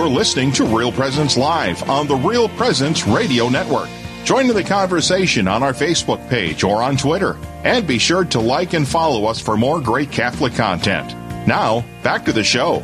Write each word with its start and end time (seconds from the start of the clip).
You're 0.00 0.08
listening 0.08 0.50
to 0.52 0.64
Real 0.64 0.90
Presence 0.90 1.36
Live 1.36 1.90
on 1.90 2.06
the 2.06 2.16
Real 2.16 2.48
Presence 2.48 3.06
Radio 3.06 3.50
Network. 3.50 3.90
Join 4.24 4.48
in 4.48 4.56
the 4.56 4.64
conversation 4.64 5.46
on 5.46 5.62
our 5.62 5.74
Facebook 5.74 6.26
page 6.30 6.64
or 6.64 6.82
on 6.82 6.96
Twitter. 6.96 7.36
And 7.64 7.86
be 7.86 7.98
sure 7.98 8.24
to 8.24 8.40
like 8.40 8.72
and 8.72 8.88
follow 8.88 9.26
us 9.26 9.42
for 9.42 9.58
more 9.58 9.78
great 9.78 10.10
Catholic 10.10 10.54
content. 10.54 11.14
Now, 11.46 11.84
back 12.02 12.24
to 12.24 12.32
the 12.32 12.42
show. 12.42 12.76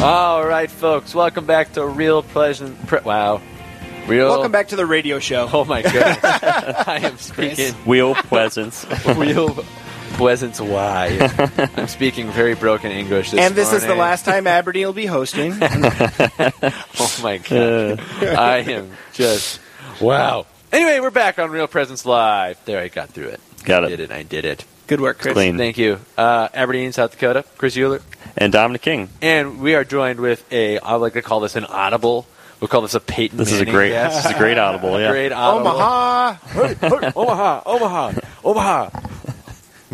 All 0.00 0.46
right, 0.46 0.70
folks, 0.70 1.12
welcome 1.12 1.44
back 1.44 1.72
to 1.72 1.84
Real 1.84 2.22
Pleasant. 2.22 2.86
Pre- 2.86 3.00
wow. 3.00 3.42
Real. 4.06 4.28
Welcome 4.28 4.52
back 4.52 4.68
to 4.68 4.76
the 4.76 4.86
radio 4.86 5.18
show. 5.18 5.50
Oh, 5.52 5.64
my 5.64 5.82
goodness. 5.82 6.18
I 6.22 7.00
am 7.02 7.18
speaking. 7.18 7.74
Real 7.84 8.14
Pleasance. 8.14 8.86
Real 9.16 9.64
Pleasance 10.14 10.60
I'm 10.60 11.88
speaking 11.88 12.30
very 12.30 12.54
broken 12.54 12.92
English 12.92 13.32
this 13.32 13.40
and 13.40 13.54
this 13.54 13.72
is 13.72 13.84
the 13.84 13.94
last 13.96 14.24
time 14.24 14.46
Aberdeen 14.46 14.86
will 14.86 14.92
be 14.92 15.06
hosting. 15.06 15.52
Oh 16.96 17.20
my 17.22 17.38
god. 17.38 18.00
I 18.22 18.58
am 18.66 18.90
just 19.12 19.60
wow. 20.00 20.46
Anyway, 20.72 21.00
we're 21.00 21.10
back 21.10 21.38
on 21.38 21.50
Real 21.50 21.66
Presence 21.66 22.06
Live. 22.06 22.58
There, 22.64 22.80
I 22.80 22.88
got 22.88 23.10
through 23.10 23.28
it. 23.28 23.40
Got 23.64 23.84
I 23.84 23.88
it. 23.88 23.90
did 23.90 24.00
it. 24.00 24.10
I 24.12 24.22
did 24.22 24.44
it. 24.44 24.64
Good 24.86 25.00
work, 25.00 25.18
Chris. 25.18 25.34
Clean. 25.34 25.56
Thank 25.58 25.78
you. 25.78 26.00
Uh, 26.16 26.48
Aberdeen, 26.54 26.92
South 26.92 27.12
Dakota. 27.12 27.44
Chris 27.58 27.76
Euler. 27.76 28.00
And 28.36 28.52
Dominic 28.52 28.82
King. 28.82 29.08
And 29.22 29.60
we 29.60 29.74
are 29.74 29.84
joined 29.84 30.20
with 30.20 30.44
a, 30.52 30.78
I 30.78 30.92
would 30.92 31.02
like 31.02 31.12
to 31.14 31.22
call 31.22 31.40
this 31.40 31.56
an 31.56 31.64
audible. 31.64 32.26
We'll 32.60 32.68
call 32.68 32.82
this 32.82 32.94
a 32.94 33.00
Peyton 33.00 33.36
This 33.38 33.52
is 33.52 33.60
a 33.60 33.64
great. 33.66 33.90
guest. 33.90 34.16
This 34.16 34.26
is 34.26 34.32
a 34.32 34.38
great 34.38 34.56
audible. 34.58 34.98
Yeah. 34.98 35.10
Great 35.10 35.32
audible. 35.32 35.68
Omaha. 35.72 36.32
Hey, 36.34 36.74
hey, 36.74 37.12
Omaha, 37.14 37.62
Omaha, 37.66 38.12
Omaha. 38.44 38.90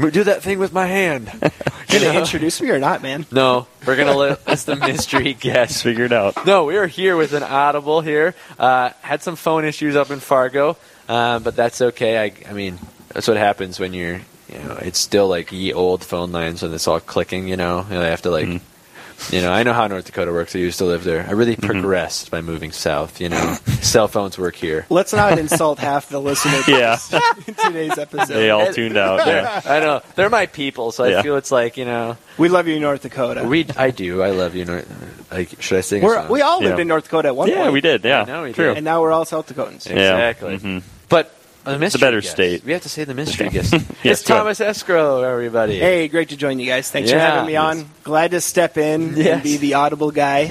Do 0.00 0.24
that 0.24 0.42
thing 0.42 0.58
with 0.58 0.72
my 0.72 0.86
hand. 0.86 1.30
You 1.90 1.98
gonna 1.98 2.20
introduce 2.20 2.62
me 2.62 2.70
or 2.70 2.78
not, 2.78 3.02
man? 3.02 3.26
No, 3.32 3.66
we're 3.84 3.96
gonna 3.96 4.16
let 4.16 4.46
us 4.48 4.62
the 4.62 4.76
mystery 4.76 5.34
guest. 5.34 5.82
Figure 5.82 6.04
it 6.04 6.12
out. 6.12 6.46
No, 6.46 6.64
we 6.64 6.76
are 6.76 6.86
here 6.86 7.16
with 7.16 7.32
an 7.32 7.42
audible 7.42 8.00
here. 8.00 8.36
Uh, 8.60 8.90
had 9.00 9.24
some 9.24 9.34
phone 9.34 9.64
issues 9.64 9.96
up 9.96 10.12
in 10.12 10.20
Fargo, 10.20 10.76
uh, 11.08 11.40
but 11.40 11.56
that's 11.56 11.80
okay. 11.82 12.16
I, 12.22 12.32
I 12.48 12.52
mean, 12.52 12.78
that's 13.08 13.26
what 13.26 13.36
happens 13.38 13.80
when 13.80 13.92
you're, 13.92 14.20
you 14.48 14.58
know, 14.58 14.78
it's 14.80 15.00
still 15.00 15.26
like 15.26 15.50
ye 15.50 15.72
old 15.72 16.04
phone 16.04 16.30
lines 16.30 16.62
when 16.62 16.72
it's 16.72 16.86
all 16.86 17.00
clicking. 17.00 17.48
You 17.48 17.56
know, 17.56 17.84
and 17.90 17.98
I 17.98 18.06
have 18.06 18.22
to 18.22 18.30
like, 18.30 18.62
you 19.30 19.40
know, 19.40 19.52
I 19.52 19.62
know 19.62 19.72
how 19.72 19.86
North 19.86 20.06
Dakota 20.06 20.32
works. 20.32 20.54
I 20.56 20.58
used 20.60 20.78
to 20.78 20.84
live 20.84 21.04
there. 21.04 21.26
I 21.28 21.32
really 21.32 21.56
progressed 21.56 22.30
by 22.30 22.40
moving 22.40 22.72
south. 22.72 23.20
You 23.20 23.28
know, 23.28 23.54
cell 23.82 24.08
phones 24.08 24.38
work 24.38 24.56
here. 24.56 24.86
Let's 24.90 25.12
not 25.12 25.38
insult 25.38 25.78
half 25.78 26.08
the 26.08 26.20
listeners 26.20 26.66
Yeah. 26.68 26.98
in 27.46 27.54
today's 27.54 27.98
episode. 27.98 28.32
They 28.34 28.50
all 28.50 28.72
tuned 28.72 28.96
out. 28.96 29.26
Yeah. 29.26 29.60
I 29.64 29.80
know 29.80 30.02
they're 30.14 30.30
my 30.30 30.46
people, 30.46 30.92
so 30.92 31.04
I 31.04 31.22
feel 31.22 31.36
it's 31.36 31.50
like 31.52 31.76
you 31.76 31.84
know, 31.84 32.16
We 32.38 32.48
love 32.48 32.66
you, 32.68 32.78
North 32.80 33.02
Dakota. 33.02 33.44
we. 33.44 33.66
I 33.76 33.90
do. 33.90 34.22
I 34.22 34.30
love 34.30 34.54
you. 34.54 34.64
North, 34.64 35.30
like, 35.30 35.60
should 35.62 35.78
I 35.78 35.80
sing? 35.82 36.02
We're, 36.02 36.14
song? 36.22 36.28
we 36.32 36.40
all 36.42 36.60
lived 36.60 36.76
Yeah. 36.78 36.82
in 36.82 36.88
North 36.88 37.04
Dakota 37.04 37.28
at 37.28 37.36
one 37.36 37.48
Yeah, 37.48 37.56
point. 37.62 37.72
we 37.72 37.80
did. 37.80 38.04
Yeah. 38.04 38.22
I 38.22 38.24
know 38.24 38.42
we 38.44 38.52
True. 38.52 38.68
did. 38.68 38.78
And 38.78 38.84
now 38.84 39.00
we're 39.00 39.12
all 39.12 39.24
South 39.24 39.48
Dakotans. 39.54 39.88
Yeah. 39.88 40.28
Exactly. 40.30 40.58
Mhm. 40.58 40.82
But 41.08 41.32
a 41.66 41.78
mystery 41.78 42.00
better 42.00 42.20
guest. 42.20 42.32
state. 42.32 42.64
We 42.64 42.72
have 42.72 42.82
to 42.82 42.88
say 42.88 43.04
the 43.04 43.14
mystery 43.14 43.48
guest. 43.50 43.74
Yes, 44.02 44.20
it's 44.20 44.28
go 44.28 44.34
ahead. 44.34 44.40
Thomas 44.44 44.60
Escrow, 44.60 45.22
everybody. 45.22 45.78
Hey, 45.78 46.08
great 46.08 46.30
to 46.30 46.36
join 46.36 46.58
you 46.58 46.66
guys. 46.66 46.90
Thanks 46.90 47.10
for 47.10 47.18
having 47.18 47.46
me 47.46 47.56
on. 47.56 47.88
Glad 48.02 48.30
to 48.30 48.40
step 48.40 48.78
in 48.78 49.14
Yes. 49.16 49.26
and 49.34 49.42
be 49.42 49.58
the 49.58 49.74
audible 49.74 50.10
guy. 50.10 50.48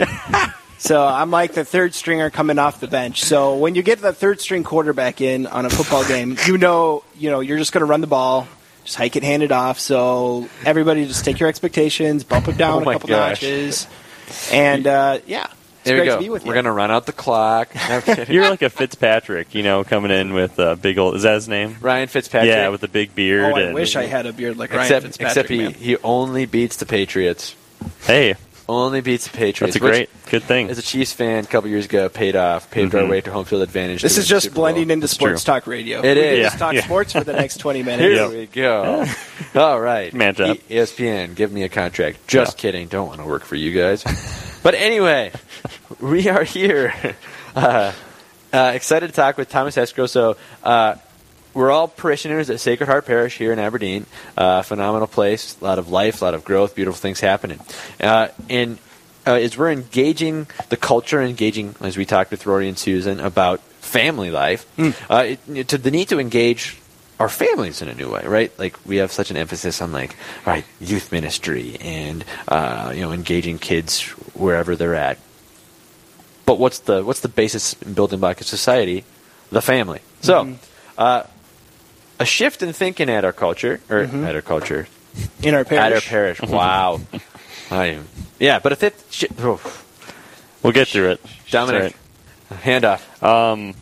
so 0.77 1.03
I'm 1.03 1.31
like 1.31 1.53
the 1.53 1.65
third 1.65 1.95
stringer 1.95 2.29
coming 2.29 2.59
off 2.59 2.79
the 2.79 2.87
bench. 2.87 3.23
So 3.23 3.55
when 3.57 3.73
you 3.73 3.81
get 3.81 4.01
the 4.01 4.13
third 4.13 4.39
string 4.39 4.63
quarterback 4.63 5.19
in 5.19 5.47
on 5.47 5.65
a 5.65 5.69
football 5.71 6.05
game, 6.07 6.37
you 6.45 6.57
know, 6.59 7.03
you 7.17 7.31
know, 7.31 7.39
you're 7.39 7.57
just 7.57 7.71
going 7.71 7.81
to 7.81 7.85
run 7.87 8.01
the 8.01 8.07
ball, 8.07 8.47
just 8.83 8.97
hike 8.97 9.15
it, 9.15 9.23
hand 9.23 9.41
it 9.41 9.51
off. 9.51 9.79
So 9.79 10.47
everybody, 10.63 11.07
just 11.07 11.25
take 11.25 11.39
your 11.39 11.49
expectations, 11.49 12.23
bump 12.23 12.47
it 12.49 12.57
down 12.57 12.85
Oh 12.85 12.89
a 12.89 12.93
couple 12.93 13.09
gosh. 13.09 13.41
notches, 13.41 13.87
and 14.51 14.85
uh, 14.85 15.17
yeah, 15.25 15.47
it's 15.51 15.58
there 15.83 15.95
great 15.97 16.01
we 16.03 16.07
go. 16.07 16.15
to 16.17 16.21
be 16.21 16.29
with 16.29 16.43
We're 16.45 16.55
you. 16.55 16.61
gonna 16.61 16.73
run 16.73 16.91
out 16.91 17.05
the 17.05 17.11
clock. 17.13 17.69
No. 17.89 18.01
You're 18.29 18.49
like 18.49 18.61
a 18.61 18.69
Fitzpatrick, 18.69 19.55
you 19.55 19.63
know, 19.63 19.83
coming 19.83 20.11
in 20.11 20.33
with 20.33 20.59
a 20.59 20.75
big 20.75 20.97
old. 20.97 21.15
Is 21.15 21.23
that 21.23 21.33
his 21.35 21.47
name? 21.47 21.77
Ryan 21.81 22.07
Fitzpatrick. 22.07 22.49
Yeah, 22.49 22.67
with 22.69 22.81
the 22.81 22.87
big 22.87 23.15
beard. 23.15 23.45
Oh, 23.53 23.55
I 23.57 23.61
and, 23.61 23.73
wish 23.73 23.95
I 23.95 24.05
had 24.05 24.25
a 24.25 24.33
beard 24.33 24.57
like 24.57 24.71
Ryan 24.71 24.81
except 24.83 25.05
Fitzpatrick. 25.05 25.29
except 25.31 25.49
he, 25.49 25.57
man. 25.59 25.73
he 25.73 25.97
only 25.97 26.45
beats 26.45 26.77
the 26.77 26.85
Patriots. 26.85 27.55
Hey, 28.05 28.35
Only 28.67 29.01
beats 29.01 29.27
the 29.27 29.35
Patriots. 29.35 29.73
that's 29.73 29.83
a 29.83 29.83
which, 29.83 29.93
great, 29.95 30.09
good 30.29 30.43
thing. 30.43 30.69
As 30.69 30.77
a 30.77 30.83
Chiefs 30.83 31.11
fan, 31.13 31.43
a 31.43 31.47
couple 31.47 31.69
years 31.71 31.85
ago, 31.85 32.07
paid 32.09 32.35
off, 32.35 32.69
paved 32.69 32.93
our 32.93 33.01
Mhm. 33.01 33.09
way 33.09 33.21
to 33.21 33.31
home 33.31 33.45
field 33.45 33.63
advantage. 33.63 34.03
This 34.03 34.17
is 34.19 34.27
just 34.27 34.43
Super 34.43 34.55
Bowl. 34.55 34.63
blending 34.65 34.91
into 34.91 35.05
That's 35.05 35.13
sports 35.13 35.43
true. 35.43 35.53
talk 35.55 35.65
radio. 35.65 36.01
It 36.01 36.17
we 36.17 36.21
is. 36.21 36.35
can 36.35 36.43
just 36.43 36.55
Yeah, 36.55 36.59
talk 36.59 36.73
yeah. 36.75 36.83
sports 36.83 37.13
for 37.13 37.23
the 37.23 37.33
next 37.33 37.57
20 37.61 37.81
minutes. 37.81 38.01
Here 38.03 38.11
Yep. 38.13 38.29
we 38.29 38.45
go. 38.45 39.05
All 39.55 39.79
right. 39.81 40.13
Man. 40.13 40.35
E- 40.37 40.61
ESPN, 40.75 41.33
give 41.33 41.51
me 41.51 41.63
a 41.63 41.69
contract. 41.69 42.27
Just 42.27 42.57
Yeah. 42.57 42.61
kidding. 42.61 42.87
Don't 42.89 43.07
want 43.07 43.19
to 43.21 43.25
work 43.25 43.43
for 43.43 43.55
you 43.55 43.71
guys. 43.71 44.03
but 44.63 44.75
anyway, 44.75 45.31
we 45.99 46.29
are 46.29 46.43
here. 46.43 47.15
Uh, 47.55 47.91
uh, 48.53 48.71
excited 48.75 49.07
to 49.07 49.11
talk 49.11 49.35
with 49.35 49.49
Thomas 49.49 49.75
Escrow. 49.75 50.05
So, 50.05 50.37
uh, 50.63 50.95
we're 51.53 51.71
all 51.71 51.87
parishioners 51.87 52.49
at 52.49 52.59
Sacred 52.59 52.87
Heart 52.87 53.07
Parish 53.07 53.37
here 53.37 53.51
in 53.51 53.59
Aberdeen. 53.59 54.05
Uh, 54.37 54.61
phenomenal 54.61 55.07
place, 55.07 55.57
a 55.59 55.63
lot 55.63 55.79
of 55.79 55.89
life, 55.89 56.21
a 56.21 56.25
lot 56.25 56.33
of 56.35 56.45
growth, 56.45 56.75
beautiful 56.75 56.97
things 56.97 57.19
happening. 57.19 57.59
Uh, 57.99 58.29
and 58.49 58.77
uh, 59.25 59.33
as 59.33 59.57
we're 59.57 59.71
engaging 59.71 60.47
the 60.69 60.77
culture, 60.77 61.21
engaging 61.21 61.75
as 61.81 61.97
we 61.97 62.05
talked 62.05 62.31
with 62.31 62.45
Rory 62.45 62.69
and 62.69 62.77
Susan 62.77 63.19
about 63.19 63.61
family 63.81 64.29
life, 64.29 64.65
uh, 65.09 65.35
it, 65.47 65.67
to 65.69 65.77
the 65.77 65.91
need 65.91 66.09
to 66.09 66.19
engage 66.19 66.79
our 67.19 67.29
families 67.29 67.81
in 67.81 67.89
a 67.89 67.93
new 67.93 68.09
way, 68.09 68.23
right? 68.25 68.57
Like 68.57 68.77
we 68.85 68.97
have 68.97 69.11
such 69.11 69.29
an 69.29 69.37
emphasis 69.37 69.81
on 69.81 69.91
like, 69.91 70.15
all 70.45 70.53
right, 70.53 70.65
youth 70.79 71.11
ministry 71.11 71.75
and 71.81 72.23
uh, 72.47 72.93
you 72.95 73.01
know 73.01 73.11
engaging 73.11 73.59
kids 73.59 74.01
wherever 74.33 74.75
they're 74.75 74.95
at. 74.95 75.17
But 76.45 76.57
what's 76.59 76.79
the 76.79 77.03
what's 77.03 77.19
the 77.19 77.29
basis 77.29 77.75
and 77.81 77.93
building 77.93 78.19
block 78.19 78.41
of 78.41 78.47
society? 78.47 79.03
The 79.51 79.61
family. 79.61 79.99
So, 80.21 80.55
uh, 80.97 81.23
a 82.19 82.25
shift 82.25 82.61
in 82.61 82.71
thinking 82.73 83.09
at 83.09 83.25
our 83.25 83.33
culture, 83.33 83.81
or 83.89 83.99
at 83.99 84.35
our 84.35 84.41
culture, 84.41 84.87
in 85.41 85.55
our 85.55 85.63
parish. 85.65 85.85
at 85.85 85.93
our 85.93 86.01
parish. 86.01 86.37
parish. 86.39 86.51
Wow, 86.51 87.01
I 87.71 87.85
am. 87.87 88.07
Yeah, 88.39 88.59
but 88.59 88.71
a 88.71 88.75
fifth. 88.75 89.11
Shi- 89.11 89.27
oh, 89.39 89.59
we'll 90.61 90.73
get 90.73 90.87
through 90.87 91.11
it. 91.11 91.21
Dominic, 91.49 91.95
hand 92.55 92.85
off. 92.85 93.23
Um, 93.23 93.75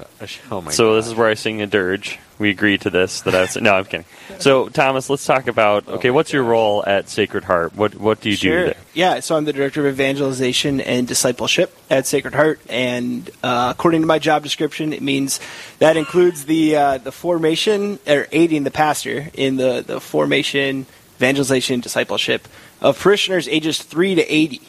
Oh 0.52 0.62
my. 0.62 0.72
so 0.72 0.90
God. 0.90 0.96
this 0.98 1.08
is 1.08 1.16
where 1.16 1.28
I 1.30 1.34
sing 1.36 1.62
a 1.62 1.68
dirge. 1.68 2.20
We 2.40 2.50
agreed 2.52 2.82
to 2.82 2.90
this. 2.92 3.22
That 3.22 3.34
I 3.34 3.42
was, 3.42 3.56
no, 3.56 3.74
I'm 3.74 3.86
kidding. 3.86 4.06
So 4.40 4.70
Thomas, 4.70 5.10
let's 5.10 5.26
talk 5.26 5.48
about. 5.48 5.88
Okay, 5.88 6.12
what's 6.12 6.32
your 6.32 6.44
role 6.44 6.84
at 6.86 7.10
Sacred 7.10 7.44
Heart? 7.46 7.76
What 7.76 7.96
What 7.96 8.22
do 8.22 8.30
you 8.30 8.38
do 8.38 8.50
there? 8.66 8.76
Yeah, 8.94 9.22
so 9.22 9.36
I'm 9.36 9.46
the 9.46 9.54
director 9.54 9.88
of 9.88 9.94
evangelization 9.94 10.80
and 10.82 11.08
discipleship 11.08 11.76
at 11.90 12.06
Sacred 12.06 12.36
Heart, 12.36 12.60
and 12.70 13.28
uh, 13.42 13.74
according 13.76 14.02
to 14.02 14.08
my 14.08 14.20
job 14.20 14.44
description, 14.44 14.94
it 14.94 15.02
means 15.02 15.40
that 15.80 15.98
includes 15.98 16.46
the 16.46 16.76
uh, 16.76 16.98
the 17.00 17.12
formation 17.12 17.98
or 18.08 18.28
aiding 18.32 18.64
the 18.66 18.72
pastor 18.72 19.30
in 19.34 19.56
the 19.58 19.84
the 19.86 20.00
formation, 20.00 20.86
evangelization, 21.18 21.80
discipleship 21.80 22.48
of 22.82 23.00
parishioners 23.00 23.48
ages 23.48 23.82
three 23.82 24.14
to 24.14 24.22
eighty. 24.32 24.62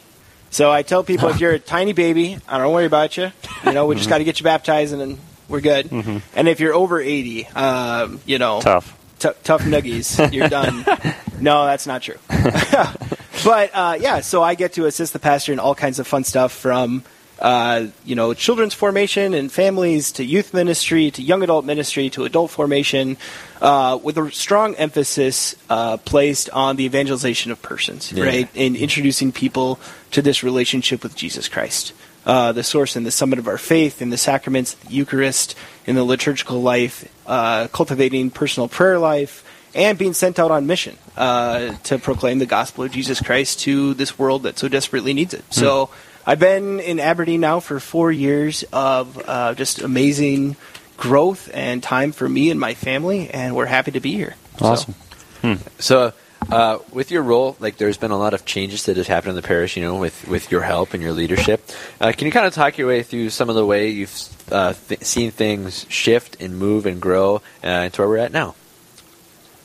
So 0.50 0.70
I 0.70 0.82
tell 0.82 1.04
people 1.04 1.28
if 1.28 1.40
you're 1.40 1.52
a 1.52 1.58
tiny 1.58 1.92
baby, 1.92 2.38
I 2.48 2.58
don't 2.58 2.72
worry 2.72 2.86
about 2.86 3.16
you. 3.16 3.30
You 3.64 3.72
know, 3.72 3.86
we 3.86 3.96
just 3.96 4.08
got 4.08 4.18
to 4.18 4.24
get 4.24 4.40
you 4.40 4.44
baptized 4.44 4.92
and 4.92 5.00
then 5.00 5.18
we're 5.48 5.60
good. 5.60 5.90
And 5.90 6.48
if 6.48 6.60
you're 6.60 6.74
over 6.74 7.00
eighty, 7.00 7.46
um, 7.48 8.20
you 8.26 8.38
know, 8.38 8.60
Tough. 8.60 8.94
T- 9.18 9.30
tough 9.42 9.62
nuggies. 9.62 10.32
You're 10.32 10.48
done. 10.48 10.84
no, 11.40 11.66
that's 11.66 11.86
not 11.86 12.02
true. 12.02 12.14
but 13.44 13.70
uh, 13.74 13.96
yeah, 14.00 14.20
so 14.20 14.42
I 14.42 14.54
get 14.54 14.74
to 14.74 14.86
assist 14.86 15.12
the 15.12 15.18
pastor 15.18 15.52
in 15.52 15.58
all 15.58 15.74
kinds 15.74 15.98
of 15.98 16.06
fun 16.06 16.24
stuff 16.24 16.52
from 16.52 17.02
uh, 17.40 17.86
you 18.04 18.14
know 18.14 18.34
children's 18.34 18.74
formation 18.74 19.34
and 19.34 19.50
families 19.50 20.12
to 20.12 20.24
youth 20.24 20.52
ministry 20.52 21.10
to 21.12 21.22
young 21.22 21.42
adult 21.42 21.64
ministry 21.64 22.10
to 22.10 22.24
adult 22.24 22.50
formation, 22.50 23.16
uh, 23.60 23.98
with 24.02 24.18
a 24.18 24.30
strong 24.32 24.74
emphasis 24.76 25.54
uh, 25.70 25.96
placed 25.98 26.50
on 26.50 26.76
the 26.76 26.84
evangelization 26.84 27.52
of 27.52 27.60
persons, 27.62 28.12
Yeah. 28.12 28.24
right, 28.24 28.48
and 28.54 28.76
introducing 28.76 29.32
people 29.32 29.78
to 30.10 30.22
this 30.22 30.42
relationship 30.42 31.02
with 31.02 31.14
Jesus 31.14 31.48
Christ. 31.48 31.92
Uh, 32.26 32.52
the 32.52 32.62
source 32.62 32.94
and 32.96 33.06
the 33.06 33.10
summit 33.10 33.38
of 33.38 33.46
our 33.48 33.56
faith, 33.56 34.02
in 34.02 34.10
the 34.10 34.18
sacraments, 34.18 34.74
the 34.74 34.92
Eucharist, 34.92 35.54
in 35.86 35.94
the 35.96 36.04
liturgical 36.04 36.60
life, 36.60 37.08
uh, 37.26 37.68
cultivating 37.68 38.30
personal 38.30 38.68
prayer 38.68 38.98
life, 38.98 39.44
and 39.74 39.96
being 39.96 40.12
sent 40.12 40.38
out 40.38 40.50
on 40.50 40.66
mission 40.66 40.98
uh, 41.16 41.72
to 41.84 41.98
proclaim 41.98 42.38
the 42.38 42.46
gospel 42.46 42.84
of 42.84 42.90
Jesus 42.90 43.22
Christ 43.22 43.60
to 43.60 43.94
this 43.94 44.18
world 44.18 44.42
that 44.42 44.58
so 44.58 44.68
desperately 44.68 45.14
needs 45.14 45.32
it. 45.32 45.44
So 45.50 45.88
I've 46.28 46.38
been 46.38 46.78
in 46.80 47.00
Aberdeen 47.00 47.40
now 47.40 47.58
for 47.60 47.80
four 47.80 48.12
years 48.12 48.62
of 48.70 49.16
uh, 49.26 49.54
just 49.54 49.80
amazing 49.80 50.56
growth 50.98 51.48
and 51.54 51.82
time 51.82 52.12
for 52.12 52.28
me 52.28 52.50
and 52.50 52.60
my 52.60 52.74
family, 52.74 53.30
and 53.30 53.56
we're 53.56 53.64
happy 53.64 53.92
to 53.92 54.00
be 54.00 54.12
here. 54.12 54.34
So- 54.58 54.64
Awesome. 54.66 54.94
So, 55.78 56.12
uh, 56.50 56.80
with 56.92 57.10
your 57.10 57.22
role, 57.22 57.56
like 57.60 57.78
there's 57.78 57.96
been 57.96 58.10
a 58.10 58.18
lot 58.18 58.34
of 58.34 58.44
changes 58.44 58.84
that 58.84 58.98
have 58.98 59.06
happened 59.06 59.30
in 59.30 59.36
the 59.36 59.42
parish. 59.42 59.74
You 59.76 59.82
know, 59.84 59.96
with 59.96 60.28
with 60.28 60.50
your 60.50 60.60
help 60.62 60.92
and 60.92 61.02
your 61.02 61.12
leadership. 61.12 61.64
Uh, 61.98 62.12
can 62.14 62.26
you 62.26 62.32
kind 62.32 62.44
of 62.46 62.52
talk 62.52 62.76
your 62.76 62.88
way 62.88 63.02
through 63.02 63.30
some 63.30 63.48
of 63.48 63.54
the 63.56 63.64
way 63.64 63.88
you've 63.88 64.12
uh, 64.52 64.74
th- 64.88 65.02
seen 65.04 65.30
things 65.30 65.86
shift 65.88 66.36
and 66.42 66.58
move 66.58 66.84
and 66.84 67.00
grow 67.00 67.40
uh, 67.64 67.88
to 67.88 68.02
where 68.02 68.08
we're 68.08 68.18
at 68.18 68.32
now? 68.32 68.54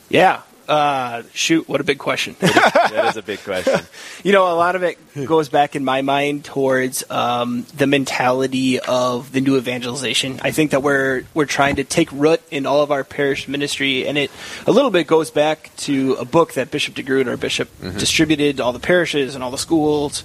Yeah. 0.08 0.40
Uh, 0.68 1.22
shoot, 1.32 1.68
what 1.68 1.80
a 1.80 1.84
big 1.84 1.98
question. 1.98 2.36
that 2.40 3.06
is 3.08 3.16
a 3.16 3.22
big 3.22 3.40
question. 3.40 3.80
you 4.24 4.32
know, 4.32 4.44
a 4.44 4.56
lot 4.56 4.76
of 4.76 4.82
it 4.82 4.98
goes 5.26 5.48
back 5.48 5.76
in 5.76 5.84
my 5.84 6.02
mind 6.02 6.44
towards 6.44 7.08
um, 7.10 7.66
the 7.76 7.86
mentality 7.86 8.80
of 8.80 9.32
the 9.32 9.40
new 9.40 9.56
evangelization. 9.56 10.40
I 10.42 10.50
think 10.52 10.70
that 10.70 10.82
we're 10.82 11.24
we're 11.34 11.44
trying 11.44 11.76
to 11.76 11.84
take 11.84 12.10
root 12.12 12.40
in 12.50 12.66
all 12.66 12.82
of 12.82 12.90
our 12.90 13.04
parish 13.04 13.46
ministry, 13.46 14.06
and 14.06 14.16
it 14.16 14.30
a 14.66 14.72
little 14.72 14.90
bit 14.90 15.06
goes 15.06 15.30
back 15.30 15.70
to 15.78 16.14
a 16.14 16.24
book 16.24 16.54
that 16.54 16.70
Bishop 16.70 16.94
DeGrood, 16.94 17.28
our 17.28 17.36
bishop, 17.36 17.68
distributed 17.98 18.56
to 18.56 18.64
all 18.64 18.72
the 18.72 18.80
parishes 18.80 19.34
and 19.34 19.44
all 19.44 19.50
the 19.50 19.58
schools. 19.58 20.24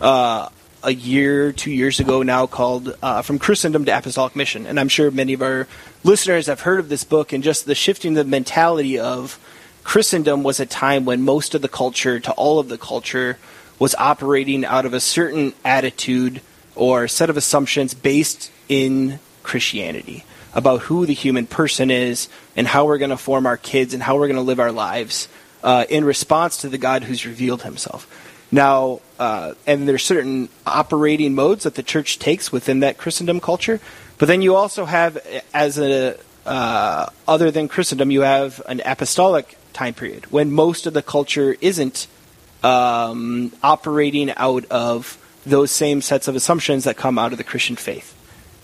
Uh, 0.00 0.48
a 0.82 0.92
year, 0.92 1.52
two 1.52 1.70
years 1.70 2.00
ago 2.00 2.22
now, 2.22 2.46
called 2.46 2.96
uh, 3.02 3.22
"From 3.22 3.38
Christendom 3.38 3.84
to 3.84 3.96
Apostolic 3.96 4.34
Mission," 4.34 4.66
and 4.66 4.80
I'm 4.80 4.88
sure 4.88 5.10
many 5.10 5.34
of 5.34 5.42
our 5.42 5.66
listeners 6.04 6.46
have 6.46 6.60
heard 6.60 6.80
of 6.80 6.88
this 6.88 7.04
book 7.04 7.32
and 7.32 7.44
just 7.44 7.66
the 7.66 7.74
shifting 7.74 8.14
the 8.14 8.24
mentality 8.24 8.98
of 8.98 9.38
Christendom 9.90 10.44
was 10.44 10.60
a 10.60 10.66
time 10.66 11.04
when 11.04 11.20
most 11.22 11.56
of 11.56 11.62
the 11.62 11.68
culture 11.68 12.20
to 12.20 12.30
all 12.34 12.60
of 12.60 12.68
the 12.68 12.78
culture 12.78 13.38
was 13.80 13.92
operating 13.96 14.64
out 14.64 14.86
of 14.86 14.94
a 14.94 15.00
certain 15.00 15.52
attitude 15.64 16.40
or 16.76 17.08
set 17.08 17.28
of 17.28 17.36
assumptions 17.36 17.92
based 17.92 18.52
in 18.68 19.18
Christianity 19.42 20.24
about 20.54 20.82
who 20.82 21.06
the 21.06 21.12
human 21.12 21.44
person 21.44 21.90
is 21.90 22.28
and 22.54 22.68
how 22.68 22.86
we're 22.86 22.98
going 22.98 23.10
to 23.10 23.16
form 23.16 23.46
our 23.46 23.56
kids 23.56 23.92
and 23.92 24.00
how 24.00 24.16
we're 24.16 24.28
going 24.28 24.36
to 24.36 24.42
live 24.42 24.60
our 24.60 24.70
lives 24.70 25.26
uh, 25.64 25.84
in 25.88 26.04
response 26.04 26.58
to 26.58 26.68
the 26.68 26.78
God 26.78 27.02
who's 27.02 27.26
revealed 27.26 27.62
himself. 27.62 28.06
Now, 28.52 29.00
uh, 29.18 29.54
and 29.66 29.88
there's 29.88 30.04
certain 30.04 30.50
operating 30.64 31.34
modes 31.34 31.64
that 31.64 31.74
the 31.74 31.82
church 31.82 32.20
takes 32.20 32.52
within 32.52 32.78
that 32.78 32.96
Christendom 32.96 33.40
culture, 33.40 33.80
but 34.18 34.26
then 34.26 34.40
you 34.40 34.54
also 34.54 34.84
have, 34.84 35.18
as 35.52 35.80
a 35.80 36.16
uh, 36.46 37.06
other 37.28 37.50
than 37.50 37.68
Christendom, 37.68 38.10
you 38.10 38.20
have 38.20 38.62
an 38.66 38.80
apostolic 38.84 39.56
time 39.80 39.94
period 39.94 40.30
when 40.30 40.52
most 40.52 40.86
of 40.86 40.92
the 40.92 41.02
culture 41.02 41.56
isn't 41.62 42.06
um, 42.62 43.50
operating 43.62 44.30
out 44.36 44.64
of 44.70 45.16
those 45.46 45.70
same 45.70 46.02
sets 46.02 46.28
of 46.28 46.36
assumptions 46.36 46.84
that 46.84 46.96
come 46.98 47.18
out 47.18 47.32
of 47.32 47.38
the 47.38 47.44
Christian 47.44 47.76
faith. 47.76 48.14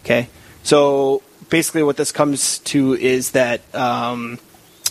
Okay, 0.05 0.29
so 0.63 1.23
basically, 1.49 1.83
what 1.83 1.97
this 1.97 2.13
comes 2.13 2.59
to 2.71 2.95
is 2.95 3.31
that 3.31 3.63
um, 3.75 4.39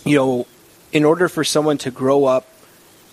you 0.04 0.18
know, 0.18 0.48
in 0.92 1.06
order 1.06 1.30
for 1.30 1.44
someone 1.44 1.78
to 1.80 1.92
grow 1.92 2.26
up 2.26 2.48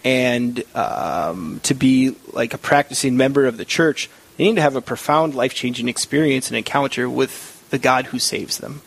and 0.04 0.64
um, 0.74 1.60
to 1.64 1.74
be 1.74 2.16
like 2.32 2.54
a 2.54 2.58
practicing 2.58 3.16
member 3.16 3.44
of 3.44 3.58
the 3.58 3.64
church, 3.66 4.08
they 4.36 4.44
need 4.44 4.56
to 4.56 4.62
have 4.62 4.76
a 4.76 4.80
profound 4.80 5.34
life 5.34 5.54
changing 5.54 5.88
experience 5.88 6.48
and 6.48 6.56
encounter 6.56 7.10
with 7.10 7.68
the 7.68 7.78
God 7.78 8.06
who 8.06 8.18
saves 8.18 8.56
them, 8.58 8.80